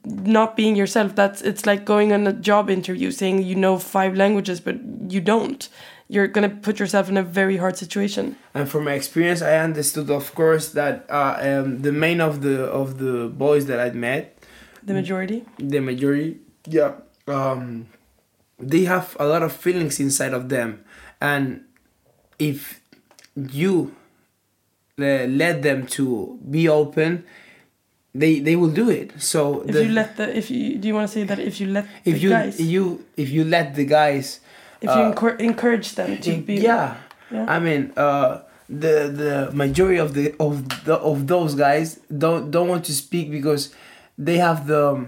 [0.06, 1.16] not being yourself.
[1.16, 4.78] That's it's like going on a job interview saying you know five languages but
[5.08, 5.68] you don't.
[6.08, 8.36] You're gonna put yourself in a very hard situation.
[8.54, 12.66] And from my experience i understood of course that uh, um, the main of the
[12.66, 14.38] of the boys that i'd met
[14.84, 15.44] the majority?
[15.58, 16.94] The majority yeah
[17.28, 17.88] um,
[18.60, 20.84] they have a lot of feelings inside of them
[21.22, 21.62] and
[22.40, 22.82] if
[23.36, 23.96] you
[25.00, 27.24] uh, let them to be open
[28.14, 30.94] they they will do it so if the- you let the if you do you
[30.96, 33.76] want to say that if you let if the you guys you if you let
[33.76, 34.40] the guys
[34.82, 36.96] if you uh, encourage them to be yeah.
[37.32, 37.46] Yeah.
[37.50, 42.68] I mean, uh, the the majority of the of the of those guys don't don't
[42.68, 43.74] want to speak because
[44.16, 45.08] they have the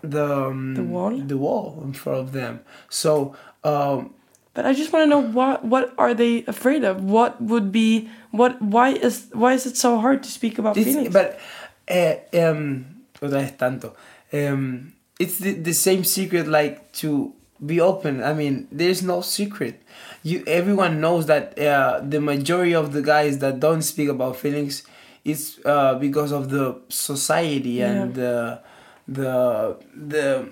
[0.00, 1.12] the um, The wall?
[1.18, 2.60] the wall in front of them.
[2.88, 4.14] So um,
[4.58, 7.04] But I just want to know what what are they afraid of?
[7.04, 8.60] What would be what?
[8.60, 11.14] Why is why is it so hard to speak about this, feelings?
[11.14, 11.38] but
[11.86, 13.94] uh, um, otra vez tanto.
[14.32, 17.32] Um, it's the, the same secret like to
[17.64, 18.20] be open.
[18.20, 19.80] I mean, there's no secret.
[20.24, 24.82] You everyone knows that uh, the majority of the guys that don't speak about feelings
[25.24, 28.58] is uh, because of the society and the
[29.06, 30.50] the the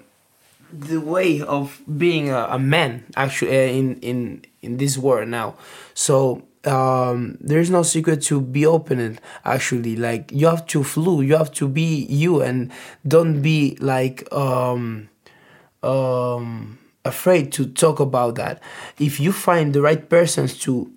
[0.72, 5.56] the way of being a, a man actually uh, in in in this world now.
[5.94, 11.22] So um, there's no secret to be open and actually like you have to flew
[11.22, 12.72] you have to be you and
[13.06, 15.08] don't be like um
[15.82, 18.60] um afraid to talk about that
[18.98, 20.90] if you find the right persons to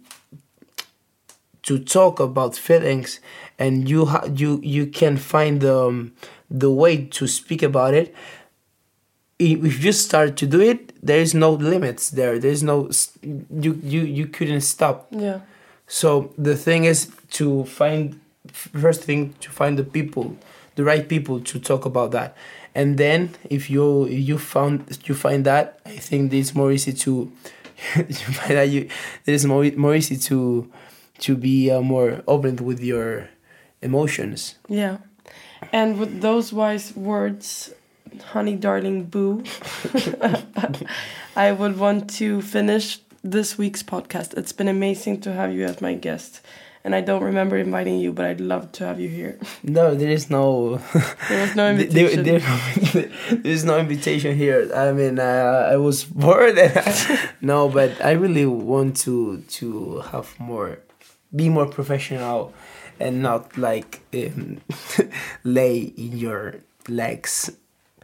[1.61, 3.19] to talk about feelings
[3.59, 6.13] and you ha- you you can find the um,
[6.49, 8.15] the way to speak about it
[9.39, 12.89] if you start to do it there is no limits there there's no
[13.23, 15.39] you you you couldn't stop Yeah.
[15.87, 18.19] so the thing is to find
[18.51, 20.35] first thing to find the people,
[20.75, 22.35] the right people to talk about that,
[22.73, 27.31] and then if you you found you find that, I think it's more easy to
[27.95, 28.81] you find that you
[29.25, 30.67] it is more more easy to
[31.19, 33.29] to be uh, more open with your
[33.81, 34.55] emotions.
[34.67, 34.97] Yeah.
[35.71, 37.73] And with those wise words,
[38.33, 39.43] honey darling boo,
[41.35, 44.37] I would want to finish this week's podcast.
[44.37, 46.41] It's been amazing to have you as my guest.
[46.83, 49.37] And I don't remember inviting you, but I'd love to have you here.
[49.63, 50.79] No, there is no.
[51.29, 52.23] There was no There, invitation.
[52.93, 54.71] there, there's no invitation here.
[54.73, 56.57] I mean, uh, I was bored.
[57.41, 60.79] no, but I really want to to have more,
[61.35, 62.53] be more professional,
[62.97, 64.61] and not like um,
[65.43, 66.55] lay in your
[66.87, 67.51] legs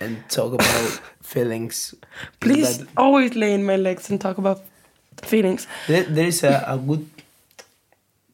[0.01, 1.93] and talk about feelings.
[2.39, 4.57] Please That- always lay in my legs and talk about
[5.21, 5.67] feelings.
[5.87, 7.05] there, there is a, a good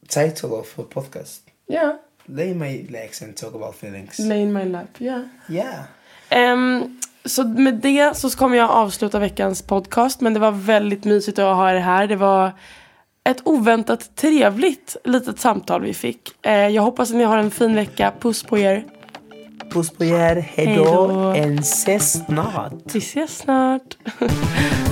[0.08, 1.40] title of a podcast.
[1.68, 1.92] Yeah.
[2.26, 4.18] Lay in my legs and talk about feelings.
[4.18, 4.88] Lay in my lap.
[5.00, 5.22] Yeah.
[5.48, 5.84] Yeah.
[6.28, 10.20] Ehm, så med det så kommer jag avsluta veckans podcast.
[10.20, 12.06] Men det var väldigt mysigt att ha er här.
[12.06, 12.52] Det var
[13.24, 16.46] ett oväntat trevligt litet samtal vi fick.
[16.46, 18.12] Eh, jag hoppas att ni har en fin vecka.
[18.20, 18.84] Puss på er.
[19.72, 21.32] Puss på er, hejdå, Hejdå.
[21.42, 22.72] and ses snart.
[22.94, 23.98] Vi ses snart.